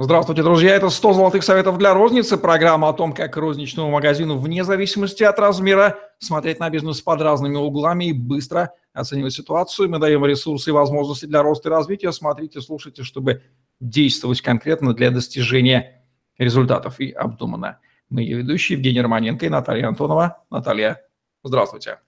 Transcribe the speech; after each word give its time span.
Здравствуйте, 0.00 0.44
друзья. 0.44 0.76
Это 0.76 0.90
100 0.90 1.12
золотых 1.14 1.42
советов 1.42 1.76
для 1.76 1.92
розницы. 1.92 2.36
Программа 2.36 2.88
о 2.88 2.92
том, 2.92 3.12
как 3.12 3.36
розничному 3.36 3.90
магазину 3.90 4.38
вне 4.38 4.62
зависимости 4.62 5.24
от 5.24 5.40
размера 5.40 5.98
смотреть 6.20 6.60
на 6.60 6.70
бизнес 6.70 7.00
под 7.00 7.20
разными 7.20 7.56
углами 7.56 8.04
и 8.04 8.12
быстро 8.12 8.72
оценивать 8.92 9.32
ситуацию. 9.32 9.90
Мы 9.90 9.98
даем 9.98 10.24
ресурсы 10.24 10.70
и 10.70 10.72
возможности 10.72 11.26
для 11.26 11.42
роста 11.42 11.68
и 11.68 11.72
развития. 11.72 12.12
Смотрите, 12.12 12.60
слушайте, 12.60 13.02
чтобы 13.02 13.42
действовать 13.80 14.40
конкретно 14.40 14.94
для 14.94 15.10
достижения 15.10 16.04
результатов 16.38 17.00
и 17.00 17.10
обдуманно. 17.10 17.80
Мы 18.08 18.22
ее 18.22 18.36
ведущие 18.36 18.76
Евгений 18.76 19.00
Романенко 19.00 19.46
и 19.46 19.48
Наталья 19.48 19.88
Антонова. 19.88 20.44
Наталья, 20.48 21.02
здравствуйте. 21.42 21.98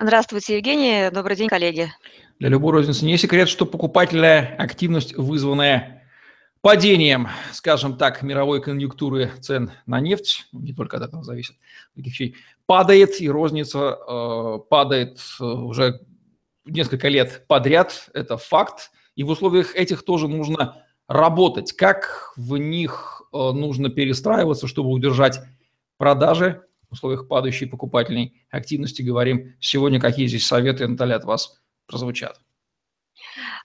Здравствуйте, 0.00 0.56
Евгений. 0.56 1.08
Добрый 1.12 1.36
день, 1.36 1.46
коллеги. 1.46 1.92
Для 2.40 2.48
любой 2.48 2.72
розницы 2.72 3.04
не 3.04 3.16
секрет, 3.16 3.48
что 3.48 3.64
покупательная 3.64 4.56
активность, 4.58 5.16
вызванная 5.16 5.97
падением, 6.60 7.28
скажем 7.52 7.96
так, 7.96 8.22
мировой 8.22 8.60
конъюнктуры 8.60 9.30
цен 9.40 9.72
на 9.86 10.00
нефть, 10.00 10.46
не 10.52 10.72
только 10.72 10.96
от 10.96 11.04
этого 11.04 11.22
зависит, 11.22 11.56
падает, 12.66 13.20
и 13.20 13.28
розница 13.28 13.98
э, 13.98 14.58
падает 14.68 15.18
э, 15.40 15.44
уже 15.44 16.00
несколько 16.64 17.08
лет 17.08 17.46
подряд, 17.48 18.10
это 18.12 18.36
факт, 18.36 18.90
и 19.14 19.24
в 19.24 19.30
условиях 19.30 19.74
этих 19.74 20.04
тоже 20.04 20.28
нужно 20.28 20.84
работать. 21.06 21.72
Как 21.72 22.32
в 22.36 22.56
них 22.56 23.22
э, 23.32 23.36
нужно 23.36 23.88
перестраиваться, 23.88 24.66
чтобы 24.66 24.90
удержать 24.90 25.40
продажи 25.96 26.62
в 26.88 26.92
условиях 26.92 27.28
падающей 27.28 27.66
покупательной 27.66 28.34
активности, 28.50 29.02
говорим 29.02 29.54
сегодня, 29.60 30.00
какие 30.00 30.26
здесь 30.26 30.46
советы, 30.46 30.86
Наталья, 30.86 31.16
от 31.16 31.24
вас 31.24 31.60
прозвучат. 31.86 32.40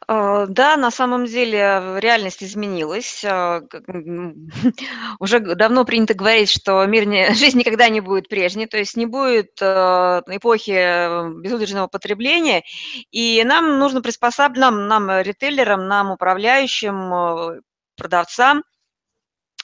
А, 0.08 0.45
да, 0.48 0.77
на 0.77 0.91
самом 0.91 1.26
деле 1.26 1.98
реальность 2.00 2.44
изменилась. 2.44 3.23
А, 3.26 3.62
уже 5.20 5.40
давно 5.40 5.86
принято 5.86 6.13
говорить, 6.13 6.49
что 6.49 6.85
мир 6.85 7.05
не, 7.05 7.34
жизнь 7.35 7.60
никогда 7.60 7.90
не 7.90 8.02
будет 8.02 8.30
прежней, 8.30 8.68
то 8.68 8.77
есть 8.77 8.98
не 8.98 9.05
будет 9.05 9.62
а, 9.62 10.21
эпохи 10.27 10.71
э, 10.71 11.30
безудержного 11.41 11.88
потребления, 11.88 12.63
и 13.12 13.43
нам 13.46 13.80
нужно 13.80 14.02
приспосабливать, 14.02 14.54
нам, 14.54 14.88
нам, 14.88 15.21
ритейлерам, 15.21 15.87
нам, 15.87 16.12
управляющим, 16.12 17.13
э, 17.13 17.62
продавцам, 17.96 18.63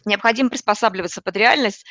необходимо 0.05 0.50
приспосабливаться 0.50 1.22
под 1.22 1.36
реальность, 1.36 1.86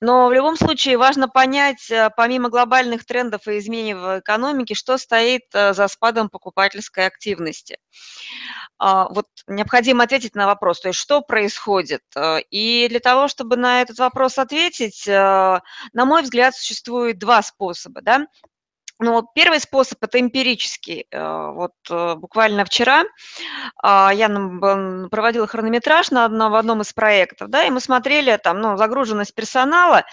но 0.00 0.28
в 0.28 0.32
любом 0.32 0.56
случае 0.56 0.98
важно 0.98 1.28
понять, 1.28 1.90
э, 1.90 2.10
помимо 2.16 2.48
глобальных 2.48 3.04
трендов 3.04 3.46
и 3.48 3.58
изменений 3.58 3.94
в 3.94 4.20
экономике, 4.20 4.74
что 4.74 4.98
стоит 4.98 5.42
э, 5.52 5.74
за 5.74 5.88
спадом 5.88 6.28
покупательской 6.28 7.06
активности. 7.06 7.78
А, 8.78 9.08
вот 9.08 9.26
необходимо 9.46 10.04
ответить 10.04 10.34
на 10.34 10.46
вопрос, 10.46 10.80
то 10.80 10.88
есть 10.88 10.98
что 11.00 11.20
происходит. 11.20 12.02
Э, 12.16 12.40
и 12.50 12.86
для 12.88 13.00
того, 13.00 13.28
чтобы 13.28 13.56
на 13.56 13.82
этот 13.82 13.98
вопрос 13.98 14.38
ответить, 14.38 15.06
на 15.06 15.62
мой 15.94 16.22
взгляд, 16.22 16.54
существует 16.54 17.18
два 17.18 17.42
способа. 17.42 18.00
Да? 18.02 18.26
Ну, 19.00 19.26
первый 19.34 19.58
способ– 19.58 19.98
это 20.04 20.20
эмпирический. 20.20 21.06
Э, 21.10 21.50
вот 21.52 21.72
э, 21.90 22.14
буквально 22.14 22.64
вчера 22.64 23.02
а, 23.82 24.12
я 24.14 24.28
проводила 25.10 25.48
хронометраж 25.48 26.12
на 26.12 26.26
одном, 26.26 26.52
в 26.52 26.54
одном 26.54 26.80
из 26.80 26.92
проектов, 26.92 27.50
да, 27.50 27.64
и 27.64 27.70
мы 27.70 27.80
смотрели 27.80 28.36
там, 28.36 28.60
ну, 28.60 28.76
загруженность 28.76 29.34
персонала, 29.34 30.04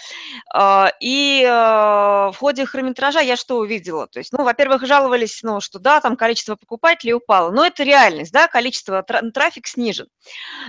а, 0.52 0.90
и 1.00 1.44
э, 1.44 1.48
в 1.48 2.34
ходе 2.36 2.66
хронометража 2.66 3.20
я 3.20 3.36
что 3.36 3.58
увидела? 3.58 4.08
То 4.08 4.18
есть, 4.18 4.32
ну, 4.32 4.42
во-первых, 4.42 4.84
жаловались, 4.84 5.42
ну, 5.44 5.60
что 5.60 5.78
да, 5.78 6.00
там 6.00 6.16
количество 6.16 6.56
покупателей 6.56 7.14
упало, 7.14 7.52
но 7.52 7.64
это 7.64 7.84
реальность, 7.84 8.32
да, 8.32 8.48
количество, 8.48 9.04
трафик 9.04 9.68
снижен. 9.68 10.08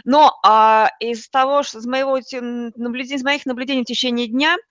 Но 0.06 0.38
а, 0.46 0.92
из 1.00 1.28
того, 1.30 1.64
что 1.64 1.80
из, 1.80 1.88
моего, 1.88 2.20
наблюдения, 2.76 3.16
из 3.16 3.24
моих 3.24 3.48
наблюдений 3.48 3.82
в 3.82 3.88
течение 3.88 4.28
дня– 4.28 4.56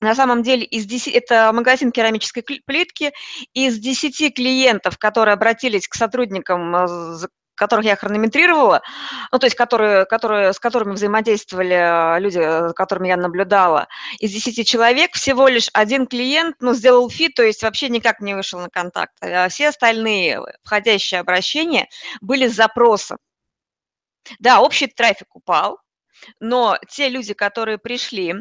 на 0.00 0.14
самом 0.14 0.42
деле 0.42 0.64
из 0.64 0.84
10, 0.84 1.14
это 1.14 1.50
магазин 1.52 1.92
керамической 1.92 2.42
плитки. 2.42 3.12
Из 3.54 3.78
10 3.78 4.34
клиентов, 4.34 4.98
которые 4.98 5.32
обратились 5.34 5.88
к 5.88 5.94
сотрудникам, 5.94 6.74
э, 6.76 7.26
которых 7.56 7.86
я 7.86 7.96
хронометрировала, 7.96 8.82
ну, 9.32 9.38
то 9.38 9.46
есть 9.46 9.56
которые, 9.56 10.04
которые, 10.04 10.52
с 10.52 10.60
которыми 10.60 10.92
взаимодействовали 10.92 12.16
э, 12.16 12.20
люди, 12.20 12.38
э, 12.38 12.72
которыми 12.74 13.08
я 13.08 13.16
наблюдала, 13.16 13.88
из 14.18 14.30
10 14.32 14.66
человек 14.68 15.14
всего 15.14 15.48
лишь 15.48 15.70
один 15.72 16.06
клиент 16.06 16.56
ну, 16.60 16.74
сделал 16.74 17.08
фит, 17.10 17.34
то 17.34 17.42
есть 17.42 17.62
вообще 17.62 17.88
никак 17.88 18.20
не 18.20 18.34
вышел 18.34 18.60
на 18.60 18.68
контакт. 18.68 19.14
А 19.22 19.48
все 19.48 19.68
остальные 19.68 20.42
входящие 20.62 21.20
обращения 21.20 21.88
были 22.20 22.46
с 22.46 22.54
запросом. 22.54 23.18
Да, 24.38 24.60
общий 24.60 24.88
трафик 24.88 25.34
упал, 25.34 25.78
но 26.40 26.78
те 26.88 27.08
люди, 27.08 27.32
которые 27.32 27.78
пришли, 27.78 28.34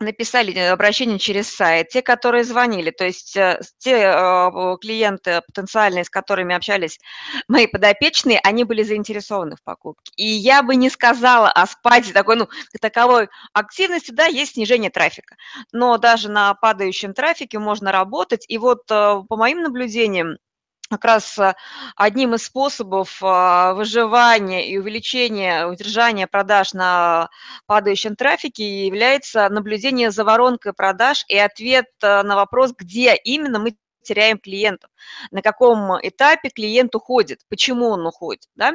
написали 0.00 0.54
э, 0.54 0.70
обращение 0.70 1.18
через 1.18 1.48
сайт, 1.48 1.88
те, 1.88 2.02
которые 2.02 2.44
звонили, 2.44 2.90
то 2.90 3.04
есть 3.04 3.36
э, 3.36 3.60
те 3.78 3.96
э, 3.96 4.76
клиенты 4.80 5.42
потенциальные, 5.46 6.04
с 6.04 6.10
которыми 6.10 6.54
общались 6.54 6.98
мои 7.48 7.66
подопечные, 7.66 8.40
они 8.42 8.64
были 8.64 8.82
заинтересованы 8.82 9.56
в 9.56 9.62
покупке. 9.62 10.12
И 10.16 10.26
я 10.26 10.62
бы 10.62 10.76
не 10.76 10.90
сказала 10.90 11.50
о 11.50 11.66
спаде 11.66 12.12
такой, 12.12 12.36
ну, 12.36 12.48
таковой 12.80 13.28
активности, 13.52 14.10
да, 14.10 14.26
есть 14.26 14.54
снижение 14.54 14.90
трафика, 14.90 15.36
но 15.72 15.98
даже 15.98 16.30
на 16.30 16.54
падающем 16.54 17.14
трафике 17.14 17.58
можно 17.58 17.92
работать. 17.92 18.44
И 18.48 18.58
вот 18.58 18.86
по 18.86 19.24
моим 19.30 19.62
наблюдениям, 19.62 20.36
как 20.88 21.04
раз 21.04 21.38
э, 21.38 21.54
одним 21.96 22.34
из 22.34 22.44
способов 22.44 23.18
а, 23.22 23.74
выживания 23.74 24.68
и 24.68 24.78
увеличения, 24.78 25.66
удержания 25.66 26.26
продаж 26.26 26.72
на 26.72 27.28
падающем 27.66 28.16
трафике 28.16 28.86
является 28.86 29.48
наблюдение 29.48 30.10
за 30.10 30.24
воронкой 30.24 30.72
продаж 30.72 31.24
и 31.28 31.36
ответ 31.36 31.86
э, 32.02 32.22
на 32.22 32.36
вопрос, 32.36 32.72
где 32.76 33.14
именно 33.16 33.58
мы 33.58 33.76
теряем 34.06 34.38
клиентов, 34.38 34.90
на 35.30 35.42
каком 35.42 35.98
этапе 36.00 36.48
клиент 36.48 36.94
уходит, 36.94 37.40
почему 37.48 37.88
он 37.88 38.06
уходит. 38.06 38.48
Да? 38.54 38.74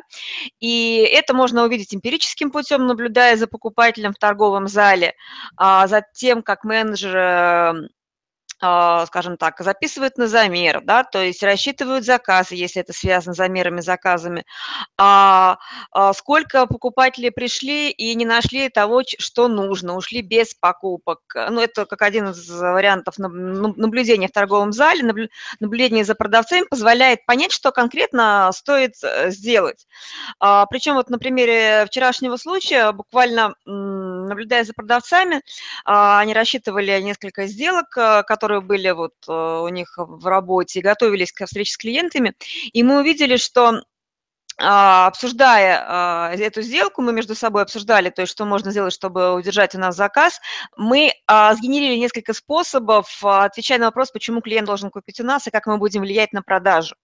И 0.60 0.98
это 1.12 1.34
можно 1.34 1.64
увидеть 1.64 1.96
эмпирическим 1.96 2.52
путем, 2.52 2.86
наблюдая 2.86 3.38
за 3.38 3.48
покупателем 3.48 4.14
в 4.14 4.20
торговом 4.20 4.68
зале, 4.68 5.16
а 5.56 5.88
за 5.88 6.04
тем, 6.14 6.44
как 6.44 6.64
менеджеры 6.64 7.22
а, 7.22 7.74
скажем 8.62 9.38
так, 9.38 9.60
записывают 9.60 10.18
на 10.18 10.28
замер, 10.28 10.82
да, 10.84 11.04
то 11.04 11.20
есть 11.20 11.42
рассчитывают 11.42 12.06
заказы, 12.06 12.54
если 12.54 12.82
это 12.82 12.94
связано 12.94 13.34
с 13.34 13.38
замерами, 13.38 13.82
заказами, 13.82 14.46
а, 14.98 15.58
а 15.92 16.14
сколько 16.14 16.68
покупателей 16.68 17.32
пришли 17.32 17.90
и 17.90 18.14
не 18.14 18.26
нашли 18.26 18.70
того, 18.70 19.02
что 19.18 19.48
нужно, 19.48 19.96
ушли 19.96 20.22
без 20.22 20.54
покупок. 20.54 21.20
Ну, 21.34 21.60
это 21.60 21.86
как 21.86 22.04
один 22.04 22.30
из 22.30 22.50
вариантов 22.50 23.16
наблюдения 23.18 24.28
в 24.28 24.32
торговом 24.32 24.74
зале, 24.74 25.28
наблюдение 25.60 26.06
за 26.06 26.14
продавцами 26.14 26.66
позволяет 26.70 27.26
понять, 27.26 27.52
что 27.52 27.72
конкретно 27.72 28.52
стоит 28.54 28.94
э, 29.04 29.32
сделать. 29.32 29.88
А, 30.40 30.68
причем 30.68 30.96
вот 30.96 31.10
на 31.10 31.18
примере 31.18 31.86
вчерашнего 31.88 32.38
случая, 32.38 32.92
буквально 32.92 33.56
наблюдая 34.31 34.64
за 34.64 34.74
продавцами, 34.74 35.42
а, 35.86 36.19
они 36.19 36.34
рассчитывали 36.34 37.00
несколько 37.02 37.47
сделок, 37.47 37.97
э, 37.97 38.24
которые 38.24 38.62
были 38.62 38.92
вот 38.92 39.14
э, 39.28 39.31
у 39.31 39.68
них 39.69 39.94
в 39.97 40.25
работе, 40.28 40.81
готовились 40.81 41.31
к 41.31 41.46
встрече 41.46 41.74
с 41.74 41.78
клиентами, 41.78 42.34
и 42.74 42.84
мы 42.84 43.00
увидели, 43.00 43.38
что 43.38 43.81
а, 44.58 45.08
обсуждая 45.08 45.84
а, 45.88 46.31
эту 46.34 46.62
сделку, 46.62 47.02
мы 47.02 47.14
между 47.14 47.36
собой 47.36 47.64
обсуждали, 47.64 48.09
то 48.09 48.22
есть 48.22 48.31
что 48.31 48.46
можно 48.46 48.72
сделать, 48.72 48.94
чтобы 48.94 49.34
удержать 49.34 49.75
у 49.75 49.80
нас 49.80 49.96
заказ, 49.96 50.40
мы 50.78 51.12
сгенерили 51.28 51.97
несколько 51.97 52.34
способов, 52.34 53.24
отвечая 53.24 53.80
на 53.80 53.86
вопрос, 53.86 54.12
почему 54.12 54.41
клиент 54.41 54.68
должен 54.68 54.91
купить 54.91 55.20
у 55.20 55.24
нас 55.24 55.47
и 55.47 55.52
как 55.52 55.68
мы 55.68 55.78
будем 55.78 56.02
влиять 56.02 56.34
на 56.34 56.41
продажу. 56.44 56.96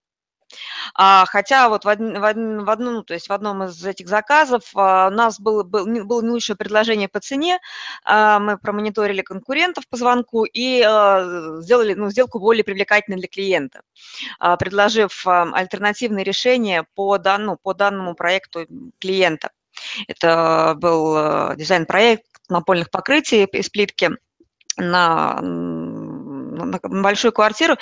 А, 0.93 1.25
хотя 1.25 1.69
вот 1.69 1.85
в, 1.85 1.87
од, 1.87 1.99
в, 1.99 2.23
од, 2.23 2.69
одном, 2.69 3.03
то 3.03 3.13
есть 3.13 3.27
в 3.29 3.33
одном 3.33 3.63
из 3.63 3.83
этих 3.85 4.07
заказов 4.07 4.63
а, 4.75 5.07
у 5.07 5.11
нас 5.11 5.39
было, 5.39 5.63
был, 5.63 5.85
было 5.85 6.21
не 6.21 6.29
лучшее 6.29 6.55
предложение 6.55 7.09
по 7.09 7.19
цене, 7.19 7.59
а, 8.03 8.39
мы 8.39 8.57
промониторили 8.57 9.21
конкурентов 9.21 9.87
по 9.87 9.97
звонку 9.97 10.45
и 10.45 10.81
а, 10.81 11.59
сделали 11.61 11.93
ну, 11.93 12.09
сделку 12.09 12.39
более 12.39 12.63
привлекательной 12.63 13.17
для 13.17 13.27
клиента, 13.27 13.81
а, 14.39 14.57
предложив 14.57 15.25
а, 15.27 15.43
альтернативные 15.53 16.23
решения 16.23 16.85
по, 16.95 17.17
данному, 17.17 17.57
по 17.57 17.73
данному 17.73 18.15
проекту 18.15 18.65
клиента. 18.99 19.51
Это 20.07 20.75
был 20.77 21.15
а, 21.15 21.55
дизайн-проект 21.55 22.25
напольных 22.49 22.89
покрытий 22.89 23.43
из 23.43 23.69
плитки 23.69 24.11
на 24.77 25.41
на 26.57 26.79
большую 26.81 27.31
квартиру, 27.31 27.77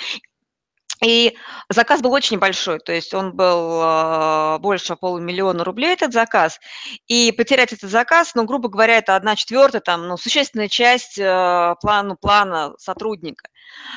и 1.04 1.36
заказ 1.68 2.00
был 2.00 2.12
очень 2.12 2.38
большой, 2.38 2.78
то 2.78 2.92
есть 2.92 3.12
он 3.12 3.32
был 3.32 3.80
а, 3.82 4.58
больше 4.58 4.96
полумиллиона 4.96 5.62
рублей, 5.62 5.92
этот 5.92 6.12
заказ. 6.12 6.58
И 7.06 7.32
потерять 7.32 7.72
этот 7.72 7.90
заказ, 7.90 8.34
ну, 8.34 8.44
грубо 8.44 8.68
говоря, 8.68 8.96
это 8.96 9.14
одна 9.14 9.36
четвертая, 9.36 9.82
там, 9.82 10.08
ну, 10.08 10.16
существенная 10.16 10.68
часть 10.68 11.18
а, 11.20 11.74
плану, 11.82 12.16
плана 12.16 12.72
сотрудника. 12.78 13.48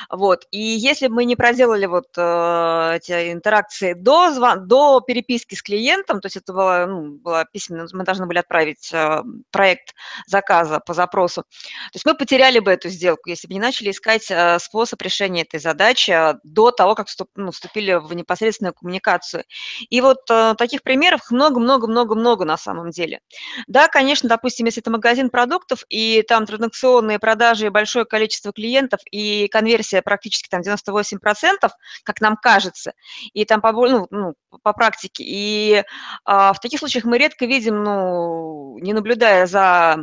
Вот. 0.08 0.46
И 0.50 0.60
если 0.60 1.08
бы 1.08 1.14
мы 1.16 1.24
не 1.24 1.36
проделали 1.36 1.86
вот 1.86 2.08
э, 2.16 2.92
эти 2.96 3.32
интеракции 3.32 3.94
до, 3.94 4.32
звон, 4.32 4.66
до 4.66 5.00
переписки 5.00 5.54
с 5.54 5.62
клиентом, 5.62 6.20
то 6.20 6.26
есть 6.26 6.36
это 6.36 6.52
было, 6.52 6.86
ну, 6.88 7.18
было 7.18 7.44
письменно, 7.50 7.86
мы 7.92 8.04
должны 8.04 8.26
были 8.26 8.38
отправить 8.38 8.90
э, 8.92 9.22
проект 9.50 9.94
заказа 10.26 10.80
по 10.80 10.94
запросу, 10.94 11.42
то 11.42 11.94
есть 11.94 12.06
мы 12.06 12.14
потеряли 12.14 12.58
бы 12.58 12.70
эту 12.70 12.88
сделку, 12.88 13.28
если 13.28 13.48
бы 13.48 13.54
не 13.54 13.60
начали 13.60 13.90
искать 13.90 14.30
э, 14.30 14.58
способ 14.58 15.00
решения 15.02 15.42
этой 15.42 15.60
задачи 15.60 16.16
до 16.44 16.70
того, 16.70 16.94
как 16.94 17.08
вступ, 17.08 17.28
ну, 17.36 17.50
вступили 17.50 17.94
в 17.94 18.12
непосредственную 18.14 18.74
коммуникацию. 18.74 19.44
И 19.88 20.00
вот 20.00 20.24
таких 20.58 20.82
примеров 20.82 21.30
много-много-много-много 21.30 22.44
на 22.44 22.56
самом 22.56 22.90
деле. 22.90 23.20
Да, 23.66 23.88
конечно, 23.88 24.28
допустим, 24.28 24.66
если 24.66 24.82
это 24.82 24.90
магазин 24.90 25.30
продуктов, 25.30 25.84
и 25.88 26.22
там 26.22 26.46
транзакционные 26.46 27.18
продажи, 27.18 27.66
и 27.66 27.70
большое 27.70 28.04
количество 28.04 28.52
клиентов, 28.52 29.00
и 29.10 29.48
конверсия 29.48 29.69
практически 30.02 30.48
там 30.48 30.60
98%, 30.60 31.70
как 32.04 32.20
нам 32.20 32.36
кажется, 32.36 32.92
и 33.32 33.44
там 33.44 33.60
по, 33.60 33.72
ну, 33.72 34.06
ну, 34.10 34.34
по 34.62 34.72
практике. 34.72 35.24
И 35.26 35.84
а, 36.24 36.52
в 36.52 36.60
таких 36.60 36.80
случаях 36.80 37.04
мы 37.04 37.18
редко 37.18 37.46
видим, 37.46 37.82
ну, 37.82 38.78
не 38.78 38.92
наблюдая 38.92 39.46
за 39.46 39.98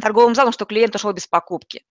торговым 0.00 0.34
залом, 0.34 0.52
что 0.52 0.64
клиент 0.64 0.94
ушел 0.94 1.12
без 1.12 1.26
покупки. 1.26 1.84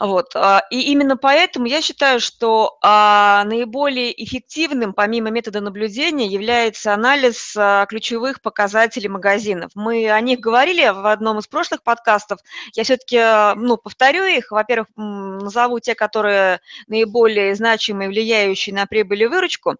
Вот. 0.00 0.34
А, 0.34 0.62
и 0.70 0.80
именно 0.92 1.18
поэтому 1.18 1.66
я 1.66 1.82
считаю, 1.82 2.20
что 2.20 2.78
а, 2.82 3.44
наиболее 3.44 4.24
эффективным, 4.24 4.94
помимо 4.94 5.28
метода 5.28 5.60
наблюдения, 5.60 6.26
является 6.26 6.94
анализ 6.94 7.54
а, 7.54 7.84
ключевых 7.84 8.40
показателей 8.40 9.08
магазинов. 9.08 9.72
Мы 9.74 10.10
о 10.10 10.18
них 10.22 10.40
говорили 10.40 10.88
в 10.88 11.06
одном 11.06 11.38
из 11.38 11.46
прошлых 11.48 11.82
подкастов. 11.82 12.38
Я 12.72 12.84
все-таки 12.84 13.18
ну, 13.60 13.76
повторю 13.76 14.24
их. 14.24 14.50
Во-первых, 14.52 14.88
назову 14.96 15.80
те, 15.80 15.94
которые 15.94 16.60
наиболее 16.88 17.54
значимые, 17.54 18.08
влияющие 18.08 18.74
на 18.74 18.86
прибыль 18.86 19.24
и 19.24 19.26
выручку. 19.26 19.76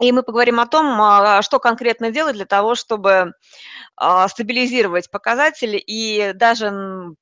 И 0.00 0.12
мы 0.12 0.22
поговорим 0.22 0.60
о 0.60 0.66
том, 0.66 1.42
что 1.42 1.58
конкретно 1.58 2.10
делать 2.10 2.36
для 2.36 2.46
того, 2.46 2.74
чтобы 2.74 3.32
а, 4.00 4.28
стабилизировать 4.28 5.10
показатели, 5.10 5.76
и 5.76 6.32
даже 6.34 7.14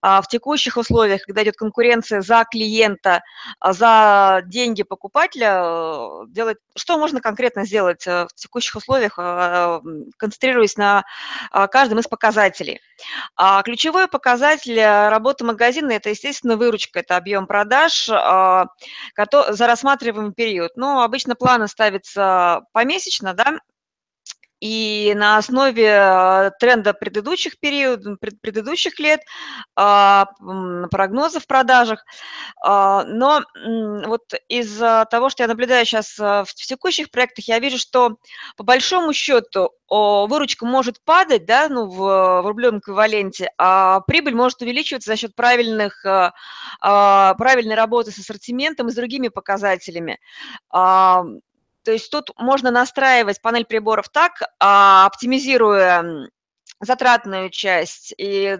а, 0.00 0.22
в 0.22 0.28
текущих 0.28 0.78
условиях, 0.78 1.22
когда 1.22 1.42
идет 1.42 1.56
конкуренция 1.56 2.22
за 2.22 2.44
клиента, 2.50 3.22
а, 3.60 3.72
за 3.74 4.42
деньги 4.46 4.82
покупателя, 4.82 5.60
э, 5.62 6.26
делать, 6.28 6.56
что 6.74 6.98
можно 6.98 7.20
конкретно 7.20 7.66
сделать 7.66 8.06
э, 8.06 8.26
в 8.26 8.34
текущих 8.34 8.76
условиях, 8.76 9.16
концентрируясь 10.16 10.76
на 10.76 11.04
каждом 11.70 11.98
из 11.98 12.06
показателей. 12.06 12.80
Ключевой 13.64 14.08
показатель 14.08 14.80
работы 14.80 15.44
магазина– 15.44 15.92
это, 15.92 16.10
естественно, 16.10 16.56
выручка, 16.56 17.00
это 17.00 17.16
объем 17.16 17.46
продаж 17.46 18.06
за 18.06 18.66
рассматриваемый 19.66 20.32
период. 20.32 20.72
Но 20.76 21.02
обычно 21.02 21.34
планы 21.34 21.68
ставятся 21.68 22.21
помесячно, 22.72 23.34
да, 23.34 23.58
и 24.62 25.12
на 25.16 25.38
основе 25.38 25.88
э, 25.88 26.50
тренда 26.60 26.94
предыдущих 26.94 27.58
периодов, 27.58 28.16
предыдущих 28.20 29.00
лет, 29.00 29.20
а, 29.74 30.28
прогнозов 30.88 31.42
в 31.42 31.46
продажах. 31.48 32.04
А, 32.62 33.02
но 33.02 33.42
вот 34.06 34.22
из-за 34.46 35.04
того, 35.10 35.30
что 35.30 35.42
я 35.42 35.48
наблюдаю 35.48 35.84
сейчас 35.84 36.16
э, 36.16 36.44
в 36.46 36.54
текущих 36.54 37.10
проектах, 37.10 37.48
я 37.48 37.58
вижу, 37.58 37.76
что 37.76 38.18
по 38.56 38.62
большому 38.62 39.12
счету 39.12 39.72
выручка 39.88 40.64
может 40.64 41.02
падать 41.04 41.44
да, 41.44 41.68
ну, 41.68 41.86
в, 41.86 41.96
в 42.42 42.46
рублевом 42.46 42.78
эквиваленте, 42.78 43.50
а 43.58 44.00
прибыль 44.02 44.36
может 44.36 44.62
увеличиваться 44.62 45.10
за 45.10 45.16
счет 45.16 45.34
правильных, 45.34 46.06
э, 46.06 46.30
а, 46.80 47.34
правильной 47.34 47.74
работы 47.74 48.12
с 48.12 48.18
ассортиментом 48.18 48.86
и 48.86 48.92
с 48.92 48.94
другими 48.94 49.26
показателями. 49.26 50.20
То 51.84 51.92
есть 51.92 52.10
тут 52.10 52.30
можно 52.38 52.70
настраивать 52.70 53.40
панель 53.40 53.64
приборов 53.64 54.08
так, 54.08 54.42
а, 54.58 55.06
оптимизируя 55.06 56.28
затратную 56.80 57.50
часть 57.50 58.12
и 58.18 58.58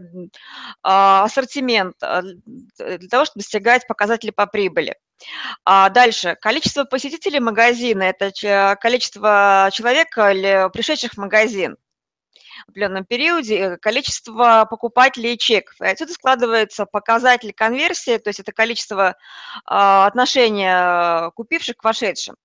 а, 0.82 1.24
ассортимент 1.24 1.96
а, 2.02 2.22
для 2.22 3.08
того, 3.08 3.24
чтобы 3.24 3.40
достигать 3.40 3.86
показатели 3.86 4.30
по 4.30 4.46
прибыли. 4.46 4.96
Дальше. 5.64 6.36
Количество 6.40 6.82
посетителей 6.82 7.38
магазина– 7.38 8.02
это 8.02 8.76
количество 8.80 9.70
человек, 9.72 10.12
пришедших 10.72 11.12
в 11.12 11.18
магазин 11.18 11.76
в 12.66 12.70
определенном 12.70 13.04
периоде, 13.04 13.56
э, 13.56 13.76
количество 13.76 14.66
покупателей 14.68 15.34
и 15.34 15.38
чеков. 15.38 15.80
И 15.80 15.84
отсюда 15.84 16.12
складывается 16.12 16.86
показатель 16.86 17.52
конверсии, 17.52 18.18
то 18.18 18.28
есть 18.28 18.40
это 18.40 18.52
количество 18.52 19.16
отношения 19.64 21.30
купивших 21.32 21.76
к 21.76 21.84
вошедшим. 21.84 22.36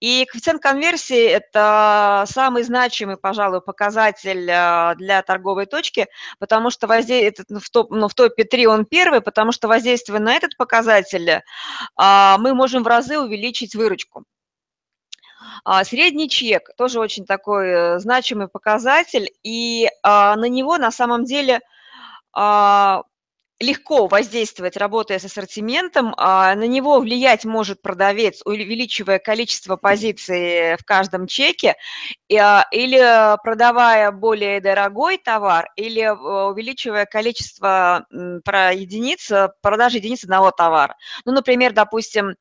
И 0.00 0.24
коэффициент 0.26 0.62
конверсии– 0.62 1.24
это 1.26 2.24
самый 2.26 2.62
значимый, 2.62 3.16
пожалуй, 3.16 3.60
показатель 3.60 4.50
а, 4.50 4.94
для 4.94 5.22
торговой 5.22 5.66
точки, 5.66 6.06
потому 6.38 6.70
что 6.70 6.86
воздействие, 6.86 7.46
ну, 7.48 7.60
в, 7.60 7.70
топ, 7.70 7.90
ну, 7.90 8.08
в 8.08 8.14
топе 8.14 8.44
3 8.44 8.66
он 8.66 8.84
первый, 8.84 9.20
потому 9.20 9.52
что 9.52 9.68
воздействуя 9.68 10.20
на 10.20 10.34
этот 10.34 10.56
показатель, 10.56 11.42
а, 11.96 12.38
мы 12.38 12.54
можем 12.54 12.82
в 12.82 12.86
разы 12.86 13.18
увеличить 13.18 13.74
выручку. 13.74 14.24
А, 15.64 15.84
средний 15.84 16.28
чек– 16.28 16.70
тоже 16.76 17.00
очень 17.00 17.24
такой 17.24 17.68
э, 17.68 17.98
значимый 17.98 18.48
показатель, 18.48 19.30
и 19.42 19.88
на 20.02 20.48
него 20.48 20.78
на 20.78 20.90
самом 20.90 21.24
деле 21.24 21.60
легко 23.58 24.06
воздействовать, 24.06 24.76
работая 24.76 25.18
с 25.18 25.24
ассортиментом, 25.24 26.14
а 26.18 26.54
на 26.54 26.66
него 26.66 27.00
влиять 27.00 27.46
может 27.46 27.80
продавец, 27.80 28.42
увеличивая 28.44 29.18
количество 29.18 29.76
позиций 29.76 30.76
в 30.76 30.84
каждом 30.84 31.26
чеке, 31.26 31.74
а, 32.38 32.66
или 32.70 33.36
продавая 33.42 34.10
более 34.10 34.60
дорогой 34.60 35.16
товар, 35.16 35.68
или 35.76 36.02
э, 36.02 36.12
увеличивая 36.12 37.06
количество 37.06 38.06
про 38.44 38.72
единиц, 38.72 39.30
продажи 39.62 39.98
единиц 39.98 40.24
одного 40.24 40.50
товара. 40.50 40.96
Ну, 41.24 41.32
например, 41.32 41.72
допустим, 41.72 42.34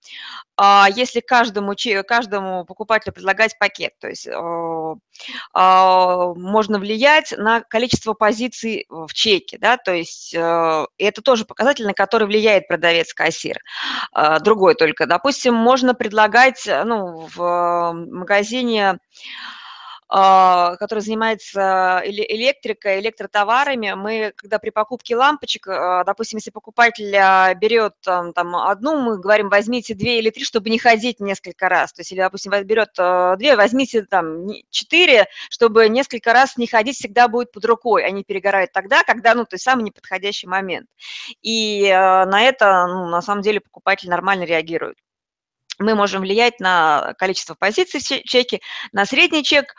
а, 0.57 0.87
если 0.93 1.21
каждому, 1.21 1.75
каждому 2.05 2.65
покупателю 2.65 3.13
предлагать 3.13 3.57
пакет, 3.57 3.93
то 3.99 4.07
есть 4.09 4.27
можно 5.53 6.79
влиять 6.79 7.33
на 7.37 7.61
количество 7.61 8.13
позиций 8.13 8.85
в 8.89 9.13
чеке, 9.13 9.57
да, 9.57 9.77
то 9.77 9.93
есть 9.93 10.35
э, 11.05 11.09
это 11.09 11.21
тоже 11.21 11.45
показатель, 11.45 11.85
на 11.85 11.93
который 11.93 12.27
влияет 12.27 12.67
продавец-кассир. 12.67 13.59
А, 14.11 14.39
другой 14.39 14.75
только, 14.75 15.05
допустим, 15.05 15.53
можно 15.53 15.93
предлагать 15.93 16.67
ну, 16.67 17.27
в 17.35 17.93
магазине 17.93 18.89
а, 18.89 18.97
который 20.07 20.99
занимается 20.99 22.01
электрикой, 22.05 22.99
электротоварами, 22.99 23.93
мы, 23.93 24.33
когда 24.35 24.59
при 24.59 24.69
покупке 24.69 25.15
лампочек, 25.15 25.67
а, 25.67 26.03
допустим, 26.03 26.37
если 26.37 26.51
покупатель 26.51 27.15
а, 27.15 27.53
берет 27.55 27.95
там 28.01 28.55
одну, 28.55 29.01
мы 29.01 29.19
говорим, 29.19 29.49
возьмите 29.49 29.95
две 29.95 30.19
или 30.19 30.29
три, 30.29 30.43
чтобы 30.43 30.69
не 30.69 30.77
ходить 30.77 31.19
несколько 31.19 31.69
раз. 31.69 31.91
То 31.93 32.01
есть, 32.01 32.11
или, 32.11 32.19
допустим, 32.19 32.51
берет 32.63 32.91
две, 33.39 33.55
возьмите 33.55 34.03
там 34.03 34.47
четыре, 34.69 35.27
чтобы 35.49 35.89
несколько 35.89 36.33
раз 36.33 36.57
не 36.57 36.67
ходить 36.67 36.97
всегда 36.97 37.27
будет 37.27 37.51
под 37.51 37.65
рукой. 37.65 38.05
Они 38.05 38.23
перегорают 38.23 38.71
тогда, 38.71 39.03
когда, 39.03 39.33
ну, 39.33 39.45
то 39.45 39.55
есть 39.55 39.63
самый 39.63 39.83
неподходящий 39.83 40.47
момент. 40.47 40.87
И 41.41 41.89
на 41.89 42.41
это, 42.41 42.85
ну, 42.87 43.07
на 43.07 43.21
самом 43.21 43.41
деле, 43.41 43.59
покупатель 43.59 44.09
нормально 44.09 44.43
реагирует 44.43 44.97
мы 45.79 45.95
можем 45.95 46.21
влиять 46.21 46.59
на 46.59 47.13
количество 47.17 47.55
позиций 47.55 47.99
в 47.99 48.03
чеке, 48.03 48.59
на 48.91 49.05
средний 49.05 49.43
чек, 49.43 49.75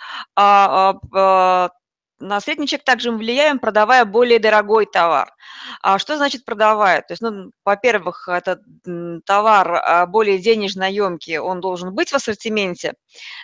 а, 2.21 2.25
а, 2.25 2.27
на 2.27 2.41
средний 2.41 2.67
чек 2.67 2.85
также 2.85 3.11
мы 3.11 3.19
влияем, 3.19 3.59
продавая 3.59 4.05
более 4.05 4.39
дорогой 4.39 4.87
товар. 4.87 5.33
А 5.83 5.99
что 5.99 6.17
значит 6.17 6.45
продавая? 6.45 7.01
То 7.03 7.13
есть, 7.13 7.23
ну, 7.23 7.51
во-первых, 7.65 8.29
этот 8.29 8.61
товар 9.25 9.75
а, 9.75 10.07
более 10.07 10.39
денежно 10.39 10.91
емкий, 10.91 11.39
он 11.39 11.61
должен 11.61 11.95
быть 11.95 12.11
в 12.11 12.15
ассортименте, 12.15 12.95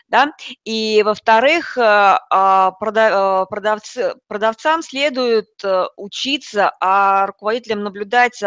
да, 0.08 0.32
и, 0.64 1.02
во-вторых, 1.04 1.76
а, 1.78 2.20
а, 2.30 2.70
продавцы, 2.72 4.14
продавцам 4.28 4.82
следует 4.82 5.48
э, 5.64 5.84
учиться, 5.96 6.72
а 6.80 7.26
руководителям 7.26 7.82
наблюдать, 7.82 8.40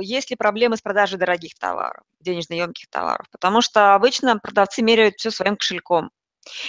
есть 0.00 0.30
ли 0.30 0.36
проблемы 0.36 0.76
с 0.76 0.80
продажей 0.80 1.18
дорогих 1.18 1.54
товаров, 1.58 2.02
денежно 2.20 2.54
емких 2.54 2.88
товаров, 2.90 3.26
потому 3.30 3.60
что 3.60 3.94
обычно 3.94 4.38
продавцы 4.38 4.82
меряют 4.82 5.16
все 5.18 5.30
своим 5.30 5.56
кошельком. 5.56 6.10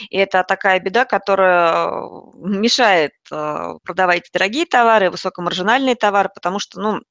И 0.09 0.17
это 0.17 0.43
такая 0.43 0.79
беда, 0.79 1.05
которая 1.05 1.89
мешает 2.35 3.13
э, 3.31 3.73
продавать 3.83 4.29
дорогие 4.33 4.65
товары, 4.65 5.09
высокомаржинальные 5.09 5.95
товары, 5.95 6.29
потому 6.33 6.59
что, 6.59 6.79
ну, 6.79 7.01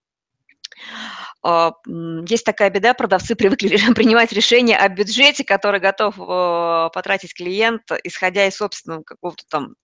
а, 1.43 1.73
есть 1.87 2.45
такая 2.45 2.71
беда, 2.71 2.95
продавцы 2.95 3.35
привыкли 3.37 3.77
принимать 3.95 4.33
решения 4.33 4.77
о 4.77 4.89
бюджете, 4.89 5.45
который 5.45 5.81
готов 5.81 6.19
э, 6.19 6.91
потратить 6.93 7.35
клиент, 7.35 7.83
исходя 8.05 8.47
из 8.47 8.57
собственного 8.57 9.03
какого-то 9.03 9.45
там 9.49 9.75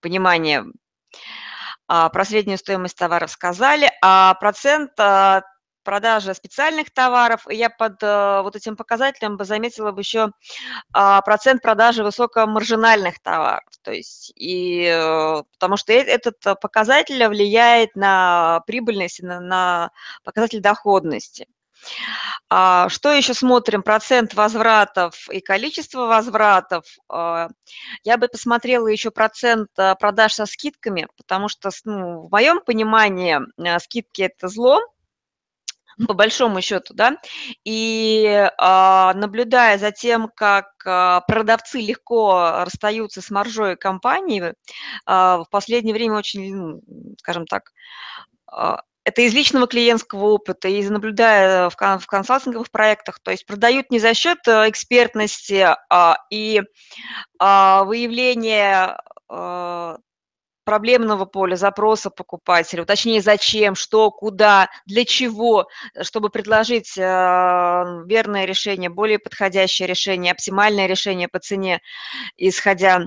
понимания. 0.00 0.64
А, 1.88 2.08
про 2.08 2.24
среднюю 2.24 2.58
стоимость 2.58 2.96
товаров 2.96 3.30
сказали, 3.30 3.90
а 4.02 4.34
процент 4.34 4.90
продажи 5.86 6.34
специальных 6.34 6.90
товаров. 6.90 7.46
И 7.48 7.54
я 7.54 7.70
под 7.70 8.02
вот 8.02 8.56
этим 8.56 8.76
показателем 8.76 9.36
бы 9.36 9.44
заметила 9.44 9.92
бы 9.92 10.00
еще 10.00 10.32
а, 10.92 11.22
процент 11.22 11.62
продажи 11.62 12.02
высокомаржинальных 12.02 13.20
товаров. 13.20 13.70
То 13.82 13.92
есть, 13.92 14.32
и, 14.36 14.84
потому 15.52 15.76
что 15.76 15.92
этот 15.92 16.36
показатель 16.60 17.24
влияет 17.28 17.94
на 17.94 18.62
прибыльность, 18.66 19.22
на, 19.22 19.40
на 19.40 19.90
показатель 20.24 20.60
доходности. 20.60 21.46
А, 22.48 22.88
что 22.88 23.12
еще 23.12 23.34
смотрим? 23.34 23.82
Процент 23.82 24.34
возвратов 24.34 25.28
и 25.30 25.40
количество 25.40 26.06
возвратов. 26.06 26.84
А, 27.08 27.48
я 28.02 28.16
бы 28.16 28.28
посмотрела 28.28 28.88
еще 28.88 29.10
процент 29.10 29.70
продаж 29.98 30.34
со 30.34 30.46
скидками, 30.46 31.06
потому 31.16 31.48
что 31.48 31.70
ну, 31.84 32.26
в 32.26 32.30
моем 32.30 32.60
понимании 32.60 33.38
скидки– 33.78 34.22
это 34.38 34.48
зло, 34.48 34.80
по 36.06 36.14
большому 36.14 36.60
счету, 36.60 36.94
да, 36.94 37.16
и 37.64 38.48
наблюдая 38.58 39.78
за 39.78 39.92
тем, 39.92 40.30
как 40.34 40.72
продавцы 41.26 41.80
легко 41.80 42.62
расстаются 42.64 43.22
с 43.22 43.30
маржой 43.30 43.76
компании, 43.76 44.54
в 45.06 45.46
последнее 45.50 45.94
время 45.94 46.16
очень, 46.16 46.54
ну, 46.54 46.82
скажем 47.18 47.46
так, 47.46 47.72
это 49.06 49.22
из 49.22 49.32
личного 49.32 49.68
клиентского 49.68 50.24
опыта, 50.26 50.66
и 50.66 50.86
наблюдая 50.88 51.70
в, 51.70 51.76
в 51.76 52.06
консалтинговых 52.06 52.72
проектах, 52.72 53.20
то 53.20 53.30
есть 53.30 53.46
продают 53.46 53.92
не 53.92 54.00
за 54.00 54.14
счет 54.14 54.38
э, 54.48 54.68
экспертности 54.68 55.64
а, 55.88 56.18
и 56.28 56.60
а, 57.38 57.84
выявления 57.84 58.98
а, 59.28 59.98
проблемного 60.66 61.24
поля, 61.24 61.56
запроса 61.56 62.10
покупателя, 62.10 62.84
точнее, 62.84 63.22
зачем, 63.22 63.76
что, 63.76 64.10
куда, 64.10 64.68
для 64.84 65.04
чего, 65.04 65.68
чтобы 66.02 66.28
предложить 66.28 66.98
а, 66.98 68.02
верное 68.04 68.44
решение, 68.44 68.90
более 68.90 69.20
подходящее 69.20 69.86
решение, 69.86 70.32
оптимальное 70.32 70.86
решение 70.86 71.28
по 71.28 71.38
цене, 71.38 71.80
исходя 72.36 73.06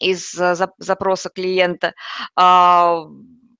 из 0.00 0.32
запроса 0.32 1.28
клиента. 1.28 1.92
А, 2.34 3.04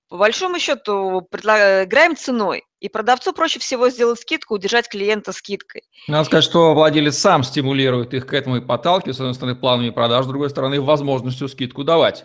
по 0.08 0.16
большому 0.16 0.58
счету 0.58 1.20
играем 1.32 2.16
ценой, 2.16 2.64
и 2.80 2.88
продавцу 2.88 3.32
проще 3.32 3.60
всего 3.60 3.90
сделать 3.90 4.20
скидку, 4.20 4.54
удержать 4.54 4.88
клиента 4.88 5.32
скидкой. 5.32 5.82
Надо 6.08 6.24
сказать, 6.24 6.44
что 6.44 6.74
владелец 6.74 7.16
сам 7.16 7.44
стимулирует 7.44 8.12
их 8.14 8.26
к 8.26 8.32
этому 8.32 8.56
и 8.56 8.60
подталкивает, 8.60 9.16
с 9.16 9.20
одной 9.20 9.34
стороны, 9.34 9.54
планами 9.54 9.90
продаж, 9.90 10.24
с 10.24 10.28
другой 10.28 10.50
стороны, 10.50 10.80
возможностью 10.80 11.48
скидку 11.48 11.84
давать. 11.84 12.24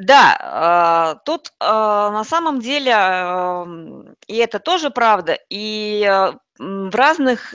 Да, 0.00 0.36
а, 0.40 1.14
тут 1.24 1.52
а, 1.58 2.10
на 2.12 2.22
самом 2.22 2.60
деле, 2.60 2.92
и 4.28 4.36
это 4.36 4.60
тоже 4.60 4.90
правда, 4.90 5.36
и 5.50 6.04
а, 6.04 6.34
в 6.60 6.92
разных, 6.92 7.54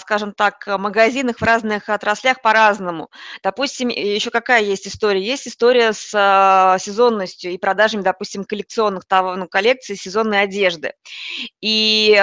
скажем 0.00 0.34
так, 0.34 0.66
магазинах, 0.66 1.38
в 1.38 1.42
разных 1.42 1.88
отраслях 1.88 2.42
по-разному. 2.42 3.08
Допустим, 3.42 3.88
еще 3.88 4.30
какая 4.30 4.60
есть 4.62 4.86
история? 4.86 5.22
Есть 5.24 5.48
история 5.48 5.94
с 5.94 6.76
сезонностью 6.78 7.52
и 7.52 7.56
продажами, 7.58 8.02
допустим, 8.02 8.44
коллекционных 8.44 9.04
ну, 9.10 9.48
коллекций 9.48 9.96
сезонной 9.96 10.42
одежды. 10.42 10.92
И 11.62 12.14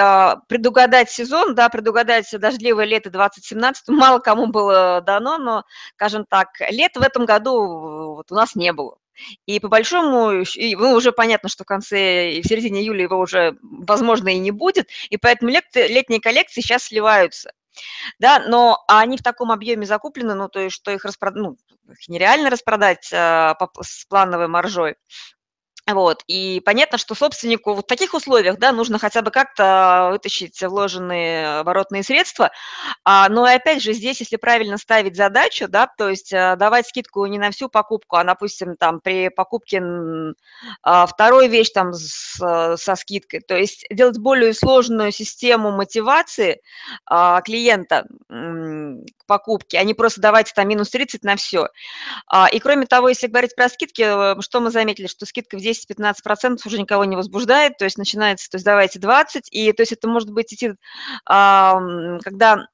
предугадать 0.48 1.10
сезон, 1.10 1.56
да, 1.56 1.68
предугадать 1.68 2.28
дождливое 2.38 2.84
лето 2.84 3.10
2017 3.10 3.88
мало 3.88 4.20
кому 4.20 4.46
было 4.46 5.00
дано, 5.04 5.38
но, 5.38 5.64
скажем 5.94 6.24
так, 6.28 6.50
лет 6.70 6.92
в 6.96 7.02
этом 7.02 7.26
году 7.26 8.14
вот 8.16 8.30
у 8.30 8.34
нас 8.36 8.54
не 8.54 8.72
было. 8.72 8.96
И 9.46 9.60
по 9.60 9.68
большому, 9.68 10.42
и, 10.42 10.76
ну, 10.76 10.92
уже 10.92 11.12
понятно, 11.12 11.48
что 11.48 11.64
в 11.64 11.66
конце 11.66 12.32
и 12.32 12.42
в 12.42 12.46
середине 12.46 12.80
июля 12.80 13.02
его 13.02 13.18
уже, 13.18 13.56
возможно, 13.62 14.28
и 14.28 14.38
не 14.38 14.50
будет, 14.50 14.88
и 15.10 15.16
поэтому 15.16 15.50
летние 15.50 16.20
коллекции 16.20 16.60
сейчас 16.60 16.84
сливаются. 16.84 17.52
Да, 18.18 18.40
но 18.46 18.84
они 18.88 19.16
в 19.16 19.22
таком 19.22 19.50
объеме 19.50 19.86
закуплены, 19.86 20.34
ну, 20.34 20.48
то 20.48 20.60
есть, 20.60 20.76
что 20.76 20.90
их, 20.90 21.04
распрод... 21.04 21.34
ну, 21.34 21.56
их 21.88 22.08
нереально 22.08 22.50
распродать 22.50 23.10
а, 23.12 23.54
по, 23.54 23.70
с 23.82 24.04
плановой 24.04 24.48
маржой. 24.48 24.96
Вот, 25.90 26.22
и 26.28 26.62
понятно, 26.64 26.96
что 26.96 27.16
собственнику 27.16 27.74
в 27.74 27.82
таких 27.82 28.14
условиях, 28.14 28.56
да, 28.58 28.70
нужно 28.70 29.00
хотя 29.00 29.20
бы 29.20 29.32
как-то 29.32 30.10
вытащить 30.12 30.62
вложенные 30.62 31.58
оборотные 31.58 32.04
средства, 32.04 32.52
а, 33.04 33.28
но 33.28 33.42
опять 33.42 33.82
же 33.82 33.92
здесь, 33.92 34.20
если 34.20 34.36
правильно 34.36 34.78
ставить 34.78 35.16
задачу, 35.16 35.66
да, 35.66 35.88
то 35.98 36.08
есть 36.08 36.32
а, 36.32 36.54
давать 36.54 36.86
скидку 36.86 37.26
не 37.26 37.36
на 37.36 37.50
всю 37.50 37.68
покупку, 37.68 38.14
а, 38.14 38.22
допустим, 38.22 38.76
там 38.76 39.00
при 39.00 39.28
покупке 39.28 39.82
а, 40.84 41.06
второй 41.06 41.48
вещь 41.48 41.70
там 41.70 41.92
с, 41.92 42.36
со 42.76 42.94
скидкой, 42.94 43.40
то 43.40 43.56
есть 43.56 43.84
делать 43.90 44.18
более 44.18 44.54
сложную 44.54 45.10
систему 45.10 45.72
мотивации 45.72 46.60
а, 47.06 47.40
клиента 47.40 48.06
к 48.28 49.26
покупке, 49.26 49.78
а 49.78 49.82
не 49.84 49.94
просто 49.94 50.20
давайте 50.20 50.52
там 50.54 50.68
минус 50.68 50.90
30 50.90 51.24
на 51.24 51.34
все. 51.34 51.68
А, 52.28 52.46
и 52.48 52.60
кроме 52.60 52.86
того, 52.86 53.08
если 53.08 53.26
говорить 53.26 53.56
про 53.56 53.68
скидки, 53.68 54.02
э, 54.02 54.40
что 54.40 54.60
мы 54.60 54.70
заметили, 54.70 55.08
что 55.08 55.26
скидка 55.26 55.56
в 55.56 55.60
10 55.60 55.71
10-15% 55.72 56.58
уже 56.64 56.78
никого 56.78 57.04
не 57.04 57.16
возбуждает, 57.16 57.78
то 57.78 57.84
есть 57.84 57.98
начинается, 57.98 58.50
то 58.50 58.56
есть 58.56 58.64
давайте 58.64 58.98
20, 58.98 59.48
и 59.50 59.72
то 59.72 59.82
есть 59.82 59.92
это 59.92 60.08
может 60.08 60.30
быть 60.30 60.52
идти, 60.52 60.74
когда 61.26 62.66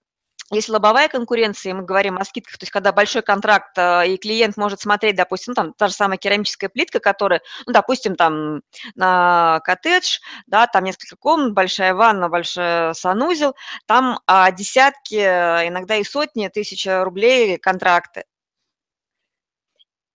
если 0.50 0.72
лобовая 0.72 1.08
конкуренция, 1.08 1.74
мы 1.74 1.84
говорим 1.84 2.16
о 2.16 2.24
скидках, 2.24 2.56
то 2.56 2.64
есть 2.64 2.72
когда 2.72 2.90
большой 2.90 3.20
контракт, 3.20 3.76
а, 3.78 4.02
и 4.04 4.16
клиент 4.16 4.56
может 4.56 4.80
смотреть, 4.80 5.16
допустим, 5.16 5.52
ну, 5.52 5.54
там 5.54 5.74
та 5.74 5.88
же 5.88 5.94
самая 5.94 6.16
керамическая 6.16 6.70
плитка, 6.70 7.00
которая, 7.00 7.42
ну, 7.66 7.72
допустим, 7.74 8.16
там 8.16 8.62
на 8.94 9.60
коттедж, 9.64 10.20
да, 10.46 10.66
там 10.66 10.84
несколько 10.84 11.16
комнат, 11.16 11.52
большая 11.52 11.94
ванна, 11.94 12.30
большой 12.30 12.94
санузел, 12.94 13.54
там 13.86 14.20
а, 14.26 14.50
десятки, 14.50 15.16
иногда 15.16 15.96
и 15.96 16.04
сотни 16.04 16.48
тысяч 16.48 16.86
рублей 16.86 17.58
контракты. 17.58 18.24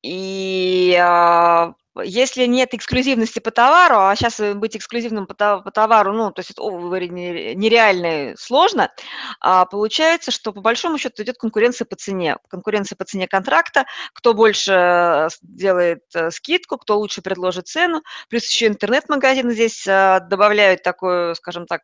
И 0.03 0.97
а, 1.01 1.73
если 2.01 2.45
нет 2.45 2.73
эксклюзивности 2.73 3.39
по 3.39 3.51
товару, 3.51 3.99
а 3.99 4.15
сейчас 4.15 4.39
быть 4.55 4.75
эксклюзивным 4.75 5.27
по, 5.27 5.35
товару, 5.71 6.11
ну, 6.11 6.31
то 6.31 6.39
есть 6.39 6.57
нереально 6.57 8.35
сложно, 8.35 8.91
а 9.39 9.65
получается, 9.65 10.31
что 10.31 10.51
по 10.53 10.61
большому 10.61 10.97
счету 10.97 11.21
идет 11.21 11.37
конкуренция 11.37 11.85
по 11.85 11.95
цене. 11.95 12.37
Конкуренция 12.49 12.95
по 12.95 13.05
цене 13.05 13.27
контракта, 13.27 13.85
кто 14.13 14.33
больше 14.33 15.29
делает 15.43 16.03
э, 16.15 16.31
скидку, 16.31 16.77
кто 16.77 16.97
лучше 16.97 17.21
предложит 17.21 17.67
цену, 17.67 18.01
плюс 18.27 18.45
еще 18.47 18.67
интернет-магазины 18.67 19.53
здесь 19.53 19.85
э, 19.85 20.19
добавляют 20.27 20.81
такую, 20.81 21.35
скажем 21.35 21.67
так, 21.67 21.81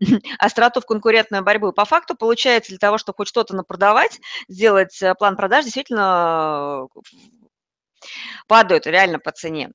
остроту 0.38 0.80
в 0.80 0.86
конкурентную 0.86 1.44
борьбу. 1.44 1.72
По 1.72 1.84
факту 1.84 2.16
получается 2.16 2.70
для 2.70 2.78
того, 2.78 2.98
чтобы 2.98 3.16
хоть 3.18 3.28
что-то 3.28 3.54
напродавать, 3.54 4.20
сделать 4.48 5.00
э, 5.02 5.14
план 5.14 5.36
продаж 5.36 5.64
действительно 5.64 6.88
падают 8.46 8.86
реально 8.86 9.18
по 9.18 9.32
цене. 9.32 9.70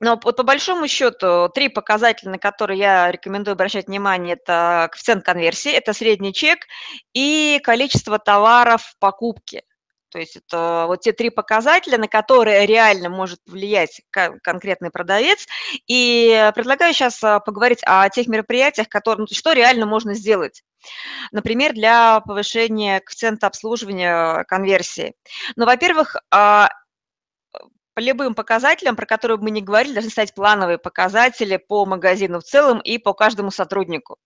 Но 0.00 0.18
вот 0.22 0.36
по 0.36 0.42
большому 0.42 0.88
счету 0.88 1.48
три 1.54 1.68
показателя, 1.68 2.32
на 2.32 2.38
которые 2.38 2.78
я 2.78 3.10
рекомендую 3.10 3.52
обращать 3.52 3.86
внимание, 3.86 4.34
это 4.34 4.88
коэффициент 4.90 5.24
конверсии, 5.24 5.72
это 5.72 5.92
средний 5.92 6.32
чек 6.32 6.66
и 7.12 7.60
количество 7.62 8.18
товаров 8.18 8.82
в 8.82 8.98
покупке. 8.98 9.62
То 10.14 10.20
есть 10.20 10.36
это 10.36 10.84
вот 10.86 11.00
те 11.00 11.12
три 11.12 11.28
показателя, 11.28 11.98
на 11.98 12.06
которые 12.06 12.66
реально 12.66 13.08
может 13.08 13.40
влиять 13.46 14.00
конкретный 14.12 14.90
продавец. 14.90 15.44
И 15.88 16.52
предлагаю 16.54 16.94
сейчас 16.94 17.20
а, 17.24 17.40
поговорить 17.40 17.80
о 17.84 18.08
тех 18.10 18.28
мероприятиях, 18.28 18.88
которые, 18.88 19.26
ну, 19.28 19.34
что 19.34 19.52
реально 19.52 19.86
можно 19.86 20.14
сделать. 20.14 20.62
Например, 21.32 21.72
для 21.72 22.20
повышения 22.20 23.00
коэффициента 23.00 23.48
обслуживания 23.48 24.44
конверсии. 24.44 25.14
Ну, 25.56 25.66
во-первых, 25.66 26.14
а, 26.30 26.68
по 27.94 28.00
любым 28.00 28.34
показателям, 28.34 28.96
про 28.96 29.06
которые 29.06 29.38
мы 29.38 29.50
не 29.50 29.62
говорили, 29.62 29.94
должны 29.94 30.10
стать 30.10 30.34
плановые 30.34 30.78
показатели 30.78 31.56
по 31.56 31.86
магазину 31.86 32.40
в 32.40 32.44
целом 32.44 32.80
и 32.80 32.98
по 32.98 33.14
каждому 33.14 33.50
сотруднику. 33.50 34.18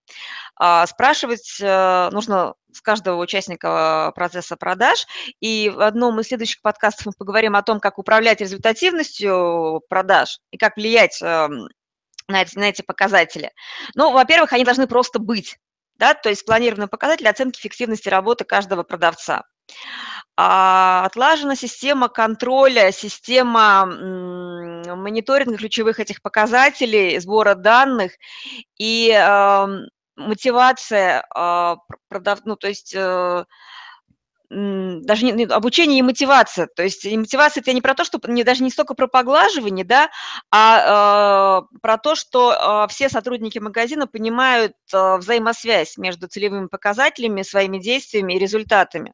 А, 0.56 0.86
спрашивать 0.86 1.58
э, 1.60 2.08
нужно 2.10 2.54
с 2.72 2.80
каждого 2.80 3.20
участника 3.20 4.12
процесса 4.14 4.56
продаж. 4.56 5.06
И 5.40 5.70
в 5.74 5.80
одном 5.80 6.18
из 6.20 6.28
следующих 6.28 6.62
подкастов 6.62 7.06
мы 7.06 7.12
поговорим 7.16 7.56
о 7.56 7.62
том, 7.62 7.80
как 7.80 7.98
управлять 7.98 8.40
результативностью 8.40 9.82
продаж 9.88 10.40
и 10.50 10.56
как 10.56 10.76
влиять 10.76 11.20
эм, 11.22 11.68
на 12.28 12.42
эти, 12.42 12.82
показатели. 12.82 13.52
Ну, 13.94 14.12
во-первых, 14.12 14.52
они 14.52 14.64
должны 14.64 14.86
просто 14.86 15.18
быть. 15.18 15.58
Да, 15.96 16.14
то 16.14 16.28
есть 16.28 16.42
спланированные 16.42 16.86
показатели 16.86 17.26
оценки 17.26 17.58
эффективности 17.58 18.08
работы 18.08 18.44
каждого 18.44 18.84
продавца. 18.84 19.44
А, 20.40 21.04
отлажена 21.04 21.56
система 21.56 22.08
контроля, 22.08 22.92
система 22.92 23.86
мониторинга 23.86 25.56
ключевых 25.56 25.98
этих 25.98 26.22
показателей, 26.22 27.18
сбора 27.18 27.56
данных 27.56 28.12
и 28.78 29.10
мотивация, 30.14 31.24
а, 31.34 31.78
продав... 32.08 32.40
ну, 32.44 32.54
то 32.54 32.68
есть 32.68 32.94
э, 32.94 33.44
даже 34.50 35.24
не, 35.24 35.44
обучение 35.44 35.98
и 35.98 36.02
мотивация. 36.02 36.68
То 36.74 36.82
есть 36.82 37.04
мотивация 37.04 37.60
это 37.60 37.72
не 37.72 37.80
про 37.80 37.94
то, 37.94 38.04
что 38.04 38.20
не, 38.28 38.44
даже 38.44 38.62
не 38.62 38.70
столько 38.70 38.94
про 38.94 39.06
поглаживание, 39.08 39.84
да, 39.84 40.08
а 40.50 41.62
э, 41.72 41.78
про 41.80 41.98
то, 41.98 42.14
что 42.14 42.52
э, 42.52 42.92
все 42.92 43.08
сотрудники 43.08 43.58
магазина 43.58 44.06
понимают 44.06 44.74
э, 44.92 45.16
взаимосвязь 45.16 45.98
между 45.98 46.28
целевыми 46.28 46.68
показателями, 46.68 47.42
своими 47.42 47.78
действиями 47.78 48.34
и 48.34 48.38
результатами. 48.38 49.12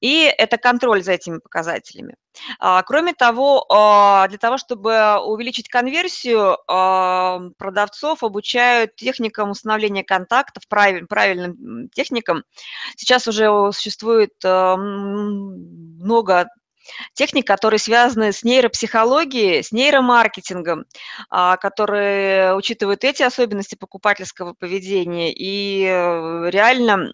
И 0.00 0.24
это 0.24 0.56
контроль 0.56 1.02
за 1.02 1.12
этими 1.12 1.38
показателями. 1.38 2.16
А, 2.58 2.82
кроме 2.82 3.12
того, 3.12 3.66
а, 3.70 4.28
для 4.28 4.38
того, 4.38 4.58
чтобы 4.58 5.18
увеличить 5.24 5.68
конверсию, 5.68 6.58
а, 6.68 7.40
продавцов 7.58 8.22
обучают 8.22 8.96
техникам 8.96 9.50
установления 9.50 10.04
контактов, 10.04 10.64
правильным 10.68 11.88
техникам. 11.90 12.44
Сейчас 12.96 13.26
уже 13.26 13.50
существует 13.72 14.32
много 14.42 16.48
техник, 17.14 17.46
которые 17.46 17.78
связаны 17.78 18.32
с 18.32 18.42
нейропсихологией, 18.42 19.62
с 19.62 19.70
нейромаркетингом, 19.70 20.86
которые 21.60 22.56
учитывают 22.56 23.04
эти 23.04 23.22
особенности 23.22 23.76
покупательского 23.76 24.54
поведения 24.54 25.32
и 25.32 25.84
э, 25.84 26.50
реально 26.50 27.12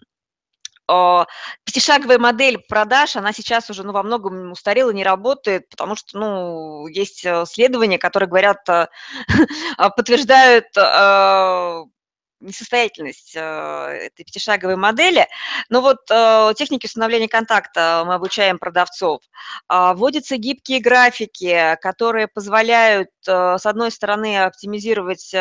пятишаговая 1.65 2.17
модель 2.17 2.59
продаж, 2.69 3.15
она 3.15 3.33
сейчас 3.33 3.69
уже 3.69 3.83
ну, 3.83 3.91
во 3.91 4.03
многом 4.03 4.51
устарела, 4.51 4.91
не 4.91 5.03
работает, 5.03 5.69
потому 5.69 5.95
что 5.95 6.17
ну, 6.17 6.87
есть 6.87 7.25
э, 7.25 7.43
исследования, 7.43 7.97
которые 7.97 8.29
говорят, 8.29 8.67
э, 8.69 8.87
подтверждают 9.77 10.65
э, 10.77 11.83
несостоятельность 12.39 13.35
э, 13.35 13.39
этой 13.39 14.23
пятишаговой 14.23 14.75
модели. 14.75 15.27
Но 15.69 15.81
вот 15.81 15.99
э, 16.11 16.53
техники 16.55 16.85
установления 16.85 17.27
контакта 17.27 18.03
мы 18.05 18.13
обучаем 18.13 18.59
продавцов. 18.59 19.21
Э, 19.69 19.93
вводятся 19.93 20.37
гибкие 20.37 20.79
графики, 20.79 21.77
которые 21.81 22.27
позволяют, 22.27 23.09
с 23.25 23.65
одной 23.65 23.91
стороны, 23.91 24.41
оптимизировать 24.41 25.35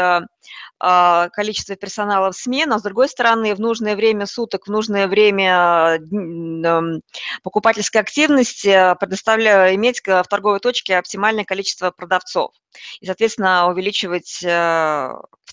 количество 0.78 1.76
персонала 1.76 2.32
в 2.32 2.36
смен, 2.36 2.72
а 2.72 2.78
с 2.78 2.82
другой 2.82 3.08
стороны, 3.08 3.54
в 3.54 3.60
нужное 3.60 3.94
время 3.94 4.26
суток, 4.26 4.66
в 4.66 4.70
нужное 4.70 5.06
время 5.06 6.00
покупательской 7.42 8.00
активности 8.00 8.94
предоставляя, 8.98 9.74
иметь 9.76 10.00
в 10.04 10.24
торговой 10.24 10.58
точке 10.58 10.96
оптимальное 10.96 11.44
количество 11.44 11.92
продавцов 11.92 12.52
и, 13.00 13.06
соответственно, 13.06 13.68
увеличивать 13.68 14.44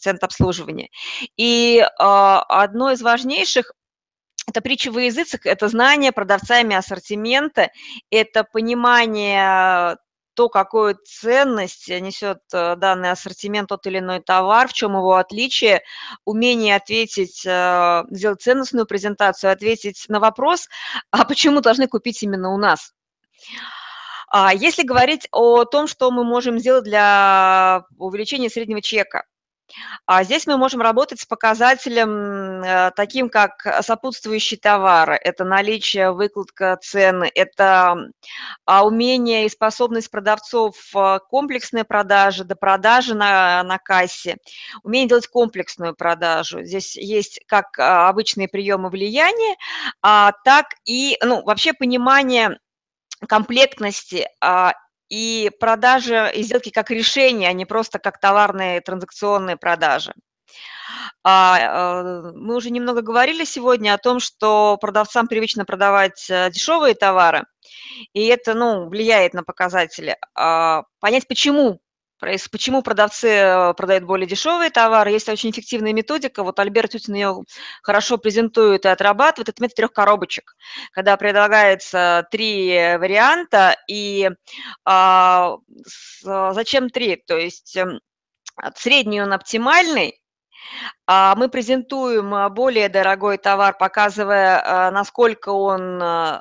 коэффициент 0.04 0.24
обслуживания. 0.24 0.90
И 1.38 1.86
а, 2.00 2.42
одно 2.42 2.92
из 2.92 3.02
важнейших 3.02 3.74
это 4.46 4.62
притча 4.62 4.92
во 4.92 5.02
языцах, 5.02 5.46
это 5.46 5.68
знание 5.70 6.12
продавцами 6.12 6.76
ассортимента, 6.76 7.72
это 8.10 8.44
понимание 8.44 9.98
то, 10.34 10.50
какую 10.50 10.98
ценность 11.06 11.88
несет 11.90 12.40
э, 12.52 12.76
данный 12.76 13.12
ассортимент, 13.12 13.70
тот 13.70 13.86
или 13.86 14.00
иной 14.00 14.20
товар, 14.20 14.68
в 14.68 14.74
чем 14.74 14.94
его 14.94 15.16
отличие, 15.16 15.84
умение 16.26 16.76
ответить, 16.76 17.46
э, 17.46 18.04
сделать 18.10 18.42
ценностную 18.42 18.86
презентацию, 18.86 19.52
ответить 19.52 20.06
на 20.08 20.20
вопрос, 20.20 20.68
а 21.12 21.26
почему 21.26 21.62
должны 21.62 21.88
купить 21.88 22.24
именно 22.24 22.54
у 22.54 22.58
нас. 22.58 22.94
А 24.30 24.54
если 24.54 24.84
говорить 24.84 25.28
о 25.32 25.66
том, 25.66 25.88
что 25.88 26.10
мы 26.10 26.24
можем 26.24 26.58
сделать 26.58 26.86
для 26.86 27.84
увеличения 27.98 28.50
среднего 28.50 28.82
чека, 28.82 29.26
а 30.06 30.24
здесь 30.24 30.48
мы 30.48 30.58
можем 30.58 30.82
работать 30.82 31.20
с 31.20 31.26
показателем 31.26 32.64
э, 32.64 32.92
таким, 32.96 33.30
как 33.30 33.66
сопутствующие 33.82 34.60
товары. 34.60 35.16
Это 35.16 35.44
наличие, 35.44 36.12
выкладка 36.12 36.78
цены, 36.82 37.32
это 37.34 38.10
а, 38.66 38.86
умение 38.86 39.46
и 39.46 39.50
способность 39.50 40.12
продавцов 40.12 40.76
э, 40.96 41.20
комплексной 41.30 41.84
продажи, 41.84 42.44
до 42.44 42.56
продажи 42.56 43.16
на, 43.16 43.64
на 43.64 43.78
кассе, 43.78 44.38
умение 44.84 45.10
делать 45.10 45.28
комплексную 45.28 45.96
продажу. 45.96 46.64
Здесь 46.64 46.96
есть 46.96 47.42
как 47.48 47.78
а, 47.80 48.10
обычные 48.10 48.48
приемы 48.48 48.90
влияния, 48.90 49.56
а, 50.02 50.34
так 50.44 50.68
и 50.86 51.18
ну, 51.24 51.44
вообще 51.44 51.74
понимание 51.74 52.60
комплектности 53.28 54.28
и 55.10 55.52
продажи 55.60 56.32
и 56.34 56.44
сделки 56.44 56.70
как 56.70 56.90
решение, 56.92 57.50
а 57.50 57.54
не 57.54 57.66
просто 57.66 58.00
как 58.00 58.20
товарные 58.20 58.82
транзакционные 58.82 59.58
продажи. 59.58 60.14
А, 61.24 61.58
э, 61.60 62.32
мы 62.36 62.56
уже 62.56 62.70
немного 62.70 63.02
говорили 63.02 63.46
сегодня 63.46 63.94
о 63.94 63.98
том, 63.98 64.20
что 64.20 64.78
продавцам 64.80 65.28
привычно 65.28 65.66
продавать 65.66 66.30
э, 66.30 66.50
дешевые 66.52 66.96
товары, 66.96 67.44
и 68.14 68.26
это 68.26 68.54
ну, 68.54 68.90
влияет 68.90 69.34
на 69.34 69.44
показатели. 69.44 70.18
А, 70.36 70.84
понять, 71.00 71.28
почему 71.28 71.80
Почему 72.52 72.82
продавцы 72.82 73.28
э, 73.28 73.74
продают 73.74 74.06
более 74.06 74.28
дешевые 74.28 74.70
товары? 74.70 75.12
Есть 75.12 75.30
очень 75.30 75.52
эффективная 75.52 75.94
методика. 75.94 76.44
Вот 76.44 76.60
Альберт 76.60 76.92
Тютин 76.92 77.16
ее 77.16 77.44
хорошо 77.82 78.18
презентует 78.18 78.86
и 78.86 78.90
отрабатывает. 78.90 79.50
Это 79.50 79.62
метод 79.62 79.76
трех 79.76 79.94
коробочек, 79.94 80.56
когда 80.92 81.18
предлагается 81.18 82.28
три 82.32 82.72
варианта. 82.98 83.76
И 83.90 84.30
а, 84.86 85.58
с, 85.86 86.54
зачем 86.54 86.90
три? 86.90 87.18
То 87.18 87.38
есть 87.38 87.76
эм, 87.76 88.00
средний 88.76 89.22
он 89.22 89.34
оптимальный, 89.34 90.22
а 91.06 91.36
мы 91.36 91.50
презентуем 91.50 92.54
более 92.54 92.90
дорогой 92.90 93.38
товар, 93.38 93.78
показывая, 93.78 94.62
э, 94.62 94.92
насколько 94.92 95.50
он 95.50 96.02
э, 96.02 96.40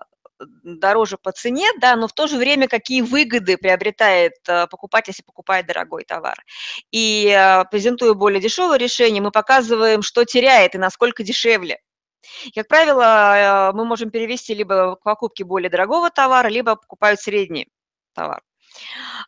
дороже 0.63 1.17
по 1.19 1.33
цене, 1.33 1.69
да, 1.81 1.97
но 1.97 2.09
в 2.09 2.13
то 2.13 2.27
же 2.27 2.37
время 2.37 2.69
какие 2.69 3.03
выгоды 3.03 3.57
приобретает 3.57 4.35
э, 4.49 4.67
покупатель, 4.69 5.11
если 5.11 5.23
покупает 5.23 5.67
дорогой 5.67 6.05
товар. 6.05 6.37
И 6.91 7.29
э, 7.29 7.65
презентуя 7.71 8.15
более 8.15 8.41
дешевое 8.41 8.79
решение, 8.79 9.23
мы 9.23 9.31
показываем, 9.31 10.03
что 10.03 10.25
теряет 10.25 10.75
и 10.75 10.79
насколько 10.79 11.23
дешевле. 11.23 11.79
как 12.55 12.69
правило, 12.69 13.71
э, 13.71 13.73
мы 13.75 13.85
можем 13.85 14.11
перевести 14.11 14.55
либо 14.55 14.97
к 14.97 15.03
покупке 15.03 15.45
более 15.45 15.71
дорогого 15.71 16.11
товара, 16.11 16.49
либо 16.49 16.77
покупают 16.77 17.21
средний 17.21 17.69
товар. 18.15 18.43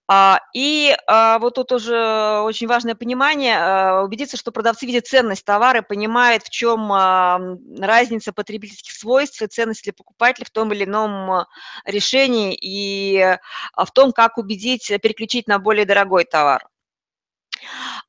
А, 0.09 0.41
и 0.55 0.95
а, 1.07 1.39
вот 1.39 1.55
тут 1.55 1.73
уже 1.73 2.41
очень 2.41 2.67
важное 2.67 2.95
понимание, 2.95 3.57
а, 3.59 4.03
убедиться, 4.03 4.37
что 4.37 4.53
продавцы 4.53 4.87
видят 4.87 5.07
ценность 5.07 5.45
товара, 5.45 5.83
понимают, 5.83 6.45
в 6.45 6.51
чем 6.51 6.93
разница 7.81 8.33
потребительских 8.33 8.93
свойств 8.93 9.41
и 9.43 9.47
ценность 9.47 9.85
для 9.85 9.93
покупателя 9.93 10.45
в 10.45 10.51
том 10.51 10.73
или 10.73 10.85
ином 10.85 11.47
решении 11.85 12.57
и 12.61 13.37
в 13.77 13.91
том, 13.93 14.13
как 14.13 14.39
убедить 14.39 14.93
переключить 15.03 15.47
на 15.49 15.59
более 15.59 15.85
дорогой 15.87 16.25
товар. 16.25 16.67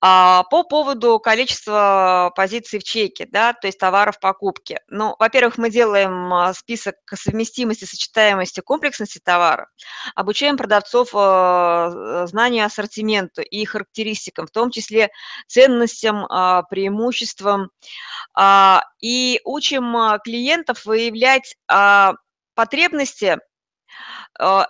А, 0.02 0.44
по 0.44 0.64
поводу 0.64 1.20
количества 1.20 2.32
позиций 2.36 2.80
в 2.80 2.84
чеке, 2.84 3.28
да, 3.32 3.54
то 3.54 3.68
есть 3.68 3.80
товаров 3.80 4.20
покупки. 4.20 4.80
Ну, 4.88 5.16
во-первых, 5.20 5.58
мы 5.58 5.70
делаем 5.70 6.34
а, 6.34 6.54
список 6.54 6.96
совместимости, 7.14 7.86
сочетаемости, 7.86 8.60
комплексности 8.62 9.20
товаров, 9.24 9.68
обучаем 10.16 10.58
продавцов 10.58 11.10
а, 11.14 12.26
знанию 12.28 12.66
ассортименту 12.66 13.42
и 13.42 13.66
характеристикам, 13.66 14.48
в 14.48 14.52
том 14.52 14.72
числе 14.72 15.10
ценностям, 15.48 16.26
преимуществам, 16.70 17.70
и 19.02 19.42
учим 19.44 20.20
клиентов 20.24 20.86
выявлять 20.86 21.56
потребности 22.56 23.38
Э, 24.40 24.64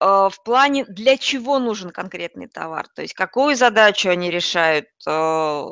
в 0.00 0.34
плане, 0.44 0.84
для 0.84 1.16
чего 1.16 1.58
нужен 1.58 1.90
конкретный 1.90 2.48
товар, 2.48 2.86
то 2.94 3.02
есть 3.02 3.14
какую 3.14 3.56
задачу 3.56 4.08
они 4.10 4.30
решают, 4.30 4.86
э, 5.06 5.64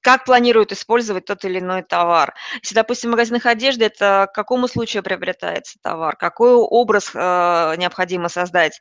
как 0.00 0.24
планируют 0.24 0.72
использовать 0.72 1.24
тот 1.24 1.44
или 1.44 1.58
иной 1.58 1.82
товар. 1.82 2.34
Если, 2.62 2.74
допустим, 2.74 3.10
в 3.10 3.12
магазинах 3.12 3.46
одежды, 3.46 3.84
это 3.84 4.28
к 4.30 4.34
какому 4.34 4.68
случаю 4.68 5.02
приобретается 5.02 5.78
товар, 5.82 6.16
какой 6.16 6.54
образ 6.54 7.10
э, 7.14 7.74
необходимо 7.76 8.28
создать. 8.28 8.80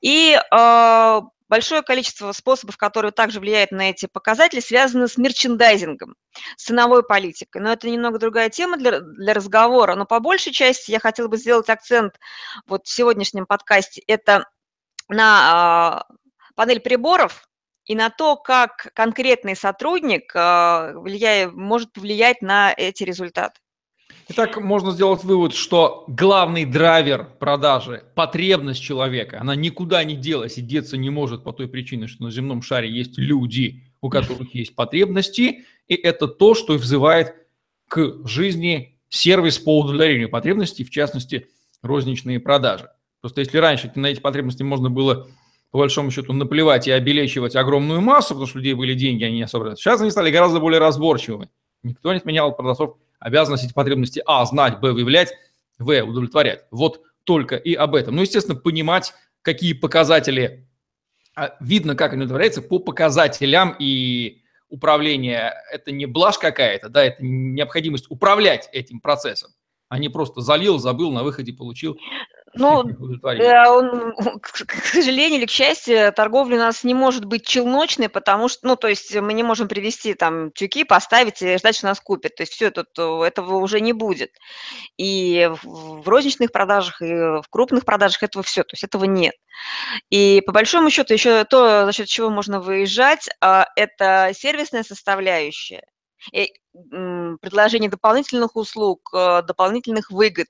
И 0.00 0.38
Большое 1.48 1.82
количество 1.82 2.32
способов, 2.32 2.76
которые 2.76 3.12
также 3.12 3.38
влияют 3.38 3.70
на 3.70 3.90
эти 3.90 4.06
показатели, 4.06 4.58
связаны 4.58 5.06
с 5.06 5.16
мерчендайзингом, 5.16 6.16
с 6.56 6.64
ценовой 6.64 7.04
политикой. 7.04 7.62
Но 7.62 7.72
это 7.72 7.88
немного 7.88 8.18
другая 8.18 8.50
тема 8.50 8.76
для, 8.76 9.00
для 9.00 9.32
разговора. 9.32 9.94
Но 9.94 10.06
по 10.06 10.18
большей 10.18 10.52
части 10.52 10.90
я 10.90 10.98
хотела 10.98 11.28
бы 11.28 11.36
сделать 11.36 11.68
акцент 11.68 12.18
вот 12.66 12.86
в 12.86 12.92
сегодняшнем 12.92 13.46
подкасте. 13.46 14.02
Это 14.08 14.48
на 15.08 16.04
э, 16.10 16.14
панель 16.56 16.80
приборов 16.80 17.45
и 17.86 17.94
на 17.94 18.10
то, 18.10 18.36
как 18.36 18.90
конкретный 18.94 19.56
сотрудник 19.56 20.32
э, 20.34 20.92
влияет, 20.96 21.54
может 21.54 21.92
повлиять 21.92 22.42
на 22.42 22.74
эти 22.76 23.04
результаты. 23.04 23.60
Итак, 24.28 24.60
можно 24.60 24.90
сделать 24.90 25.22
вывод, 25.22 25.54
что 25.54 26.04
главный 26.08 26.64
драйвер 26.64 27.24
продажи– 27.38 28.02
потребность 28.16 28.82
человека. 28.82 29.40
Она 29.40 29.54
никуда 29.54 30.02
не 30.02 30.16
делась 30.16 30.58
и 30.58 30.62
деться 30.62 30.96
не 30.96 31.10
может 31.10 31.44
по 31.44 31.52
той 31.52 31.68
причине, 31.68 32.08
что 32.08 32.24
на 32.24 32.32
земном 32.32 32.60
шаре 32.60 32.90
есть 32.90 33.18
люди, 33.18 33.84
у 34.00 34.10
которых 34.10 34.52
есть 34.52 34.74
потребности, 34.74 35.64
и 35.86 35.94
это 35.94 36.26
то, 36.26 36.56
что 36.56 36.74
взывает 36.74 37.36
к 37.86 38.26
жизни 38.26 38.98
сервис 39.08 39.60
по 39.60 39.78
удовлетворению 39.78 40.28
потребностей, 40.28 40.82
в 40.82 40.90
частности, 40.90 41.46
розничные 41.82 42.40
продажи. 42.40 42.90
Просто 43.20 43.42
если 43.42 43.58
раньше 43.58 43.92
на 43.94 44.06
эти 44.06 44.18
потребности 44.18 44.64
можно 44.64 44.90
было 44.90 45.28
по 45.70 45.78
большому 45.78 46.10
счету 46.10 46.32
наплевать 46.32 46.86
и 46.88 46.90
обелечивать 46.90 47.56
огромную 47.56 48.00
массу, 48.00 48.30
потому 48.30 48.46
что 48.46 48.58
людей 48.58 48.74
были 48.74 48.94
деньги, 48.94 49.24
они 49.24 49.36
не 49.36 49.42
особо... 49.42 49.76
Сейчас 49.76 50.00
они 50.00 50.10
стали 50.10 50.30
гораздо 50.30 50.60
более 50.60 50.80
разборчивыми. 50.80 51.50
Никто 51.82 52.12
не 52.12 52.18
отменял 52.18 52.48
от 52.48 52.56
продавцов 52.56 52.96
обязанность 53.18 53.64
эти 53.64 53.72
потребности 53.72 54.22
А 54.26 54.44
знать, 54.44 54.80
Б 54.80 54.92
выявлять, 54.92 55.32
В 55.78 56.02
удовлетворять. 56.02 56.64
Вот 56.70 57.02
только 57.24 57.56
и 57.56 57.74
об 57.74 57.94
этом. 57.94 58.16
Ну, 58.16 58.22
естественно, 58.22 58.58
понимать, 58.58 59.12
какие 59.42 59.72
показатели 59.72 60.66
а, 61.36 61.54
видно, 61.60 61.94
как 61.94 62.12
они 62.12 62.22
удовлетворяются 62.22 62.62
по 62.62 62.78
показателям 62.78 63.76
и 63.78 64.42
управление– 64.68 65.52
это 65.72 65.92
не 65.92 66.06
блажь 66.06 66.38
какая-то, 66.38 66.88
да, 66.88 67.04
это 67.04 67.22
необходимость 67.22 68.06
управлять 68.08 68.68
этим 68.72 69.00
процессом, 69.00 69.50
а 69.88 69.98
не 69.98 70.08
просто 70.08 70.40
залил, 70.40 70.78
забыл, 70.78 71.12
на 71.12 71.22
выходе 71.22 71.52
получил. 71.52 71.98
Ну, 72.56 72.84
да, 73.22 73.72
он, 73.72 74.14
к 74.40 74.84
сожалению 74.86 75.38
или 75.38 75.46
к 75.46 75.50
счастью, 75.50 76.12
торговля 76.12 76.56
у 76.56 76.58
нас 76.58 76.84
не 76.84 76.94
может 76.94 77.24
быть 77.24 77.46
челночной, 77.46 78.08
потому 78.08 78.48
что, 78.48 78.66
ну, 78.66 78.76
то 78.76 78.88
есть 78.88 79.14
мы 79.14 79.32
не 79.32 79.42
можем 79.42 79.68
привести 79.68 80.14
там 80.14 80.50
тюки, 80.52 80.84
поставить 80.84 81.42
и 81.42 81.58
ждать, 81.58 81.76
что 81.76 81.86
нас 81.86 82.00
купят. 82.00 82.34
То 82.36 82.42
есть 82.42 82.52
все, 82.52 82.70
тут 82.70 82.88
этого 82.98 83.56
уже 83.56 83.80
не 83.80 83.92
будет. 83.92 84.30
И 84.96 85.50
в 85.62 86.08
розничных 86.08 86.52
продажах, 86.52 87.02
и 87.02 87.14
в 87.14 87.44
крупных 87.50 87.84
продажах 87.84 88.22
этого 88.22 88.42
все, 88.42 88.62
то 88.62 88.74
есть 88.74 88.84
этого 88.84 89.04
нет. 89.04 89.34
И 90.10 90.42
по 90.46 90.52
большому 90.52 90.90
счету 90.90 91.14
еще 91.14 91.44
то, 91.44 91.86
за 91.86 91.92
счет 91.92 92.08
чего 92.08 92.30
можно 92.30 92.60
выезжать, 92.60 93.28
а, 93.40 93.66
это 93.76 94.30
сервисная 94.34 94.82
составляющая 94.82 95.82
предложение 96.32 97.90
дополнительных 97.90 98.56
услуг, 98.56 99.10
э, 99.14 99.42
дополнительных 99.42 100.10
выгод. 100.10 100.48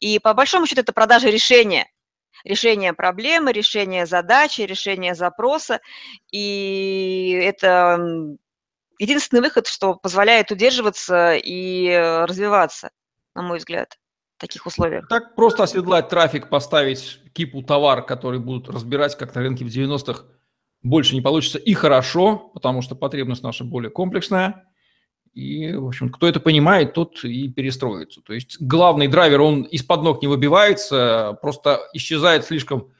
И 0.00 0.18
по 0.18 0.34
большому 0.34 0.66
счету 0.66 0.82
это 0.82 0.92
продажа 0.92 1.28
решения. 1.28 1.90
Решение 2.44 2.92
проблемы, 2.92 3.52
решение 3.52 4.06
задачи, 4.06 4.62
решение 4.62 5.14
запроса. 5.14 5.80
И 6.30 7.38
это 7.42 7.98
единственный 8.98 9.40
выход, 9.40 9.66
что 9.66 9.94
позволяет 9.94 10.50
удерживаться 10.50 11.34
и 11.34 11.88
развиваться, 12.26 12.90
на 13.34 13.42
мой 13.42 13.58
взгляд, 13.58 13.98
в 14.36 14.40
таких 14.40 14.66
условиях. 14.66 15.08
Так 15.08 15.34
просто 15.34 15.64
оседлать 15.64 16.08
трафик, 16.08 16.48
поставить 16.48 17.20
кипу 17.32 17.62
товар, 17.62 18.04
который 18.06 18.38
будут 18.38 18.68
разбирать, 18.68 19.16
как 19.16 19.34
на 19.34 19.42
рынке 19.42 19.64
в 19.64 19.68
90-х, 19.68 20.24
больше 20.82 21.14
не 21.14 21.20
получится. 21.20 21.58
И 21.58 21.74
хорошо, 21.74 22.50
потому 22.54 22.82
что 22.82 22.94
потребность 22.94 23.42
наша 23.42 23.64
более 23.64 23.90
комплексная. 23.90 24.67
И, 25.34 25.72
в 25.72 25.86
общем, 25.86 26.10
кто 26.10 26.26
это 26.26 26.40
понимает, 26.40 26.94
тот 26.94 27.24
и 27.24 27.48
перестроится. 27.48 28.20
То 28.22 28.32
есть 28.32 28.60
главный 28.60 29.08
драйвер, 29.08 29.40
он 29.40 29.62
из-под 29.62 30.02
ног 30.02 30.22
не 30.22 30.28
выбивается, 30.28 31.38
просто 31.40 31.80
исчезает 31.92 32.44
слишком 32.44 32.90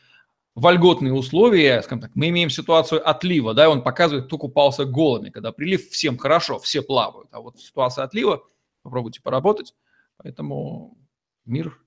вольготные 0.59 1.13
условия, 1.13 1.83
скажем 1.83 2.01
так, 2.01 2.11
мы 2.15 2.29
имеем 2.29 2.51
ситуацию 2.51 3.09
отлива, 3.09 3.55
да, 3.55 3.71
он 3.71 3.83
показывает, 3.83 4.27
кто 4.27 4.39
купался 4.39 4.85
голыми, 4.85 5.31
когда 5.31 5.53
прилив 5.53 5.89
всем 5.89 6.19
хорошо, 6.19 6.59
все 6.59 6.83
плавают, 6.83 7.29
а 7.31 7.41
вот 7.41 7.61
ситуация 7.61 8.05
отлива, 8.05 8.43
попробуйте 8.83 9.23
поработать, 9.23 9.75
поэтому 10.17 10.99
мир 11.45 11.79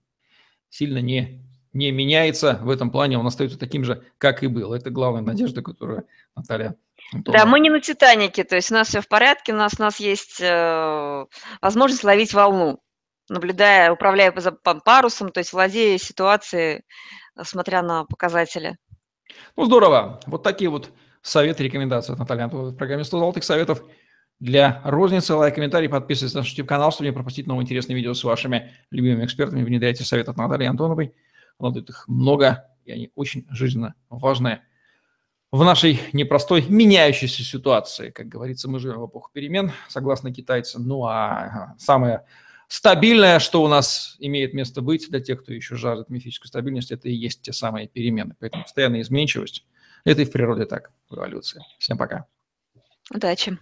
сильно 0.69 0.99
не, 0.99 1.43
не 1.73 1.91
меняется 1.91 2.59
в 2.61 2.69
этом 2.69 2.91
плане, 2.91 3.17
он 3.17 3.27
остается 3.27 3.59
таким 3.59 3.83
же, 3.83 4.03
как 4.17 4.41
и 4.41 4.47
был. 4.47 4.73
Это 4.73 4.89
главная 4.89 5.21
надежда, 5.21 5.61
которую 5.61 6.05
Наталья 6.35 6.75
да, 7.11 7.45
мы 7.45 7.59
не 7.59 7.69
на 7.69 7.81
Титанике, 7.81 8.43
то 8.43 8.55
есть 8.55 8.71
у 8.71 8.73
нас 8.73 8.87
все 8.87 9.01
в 9.01 9.07
порядке, 9.07 9.53
у 9.53 9.57
нас, 9.57 9.73
у 9.77 9.81
нас 9.81 9.99
есть 9.99 10.39
э, 10.39 11.25
возможность 11.61 12.03
ловить 12.03 12.33
волну, 12.33 12.79
наблюдая, 13.29 13.91
управляя 13.91 14.31
парусом, 14.31 15.29
то 15.29 15.39
есть 15.39 15.51
владея 15.51 15.97
ситуацией, 15.97 16.83
э, 17.35 17.43
смотря 17.43 17.81
на 17.81 18.05
показатели. 18.05 18.77
Ну, 19.57 19.65
здорово. 19.65 20.21
Вот 20.25 20.43
такие 20.43 20.69
вот 20.69 20.91
советы, 21.21 21.63
рекомендации 21.63 22.13
от 22.13 22.19
Натальи 22.19 22.43
Антоновой 22.43 22.71
в 22.71 22.77
программе 22.77 23.03
100 23.03 23.19
золотых 23.19 23.43
советов 23.43 23.83
для 24.39 24.81
розницы. 24.85 25.35
Лайк, 25.35 25.55
комментарий, 25.55 25.89
подписывайтесь 25.89 26.33
на 26.33 26.41
наш 26.41 26.49
YouTube-канал, 26.49 26.91
чтобы 26.91 27.07
не 27.07 27.13
пропустить 27.13 27.45
новые 27.47 27.63
интересные 27.63 27.95
видео 27.95 28.13
с 28.13 28.23
вашими 28.23 28.71
любимыми 28.89 29.25
экспертами. 29.25 29.63
Внедряйте 29.63 30.03
советы 30.03 30.31
от 30.31 30.37
Натальи 30.37 30.67
Антоновой. 30.67 31.13
Она 31.59 31.71
дает 31.71 31.89
их 31.89 32.07
много, 32.07 32.65
и 32.85 32.91
они 32.91 33.11
очень 33.15 33.45
жизненно 33.51 33.95
важные 34.09 34.63
в 35.51 35.63
нашей 35.63 35.99
непростой 36.13 36.65
меняющейся 36.67 37.43
ситуации. 37.43 38.09
Как 38.09 38.27
говорится, 38.27 38.69
мы 38.69 38.79
живем 38.79 38.99
в 38.99 39.07
эпоху 39.07 39.29
перемен, 39.33 39.71
согласно 39.89 40.33
китайцам. 40.33 40.87
Ну 40.87 41.05
а 41.05 41.75
самое 41.77 42.25
стабильное, 42.67 43.39
что 43.39 43.61
у 43.61 43.67
нас 43.67 44.15
имеет 44.19 44.53
место 44.53 44.81
быть 44.81 45.09
для 45.09 45.19
тех, 45.19 45.43
кто 45.43 45.53
еще 45.53 45.75
жаждет 45.75 46.09
мифической 46.09 46.47
стабильности, 46.47 46.93
это 46.93 47.09
и 47.09 47.13
есть 47.13 47.41
те 47.41 47.51
самые 47.51 47.87
перемены. 47.87 48.35
Поэтому 48.39 48.63
постоянная 48.63 49.01
изменчивость– 49.01 49.65
это 50.05 50.21
и 50.21 50.25
в 50.25 50.31
природе 50.31 50.65
так, 50.65 50.91
в 51.09 51.15
эволюции. 51.15 51.61
Всем 51.79 51.97
пока. 51.97 52.25
Удачи. 53.13 53.57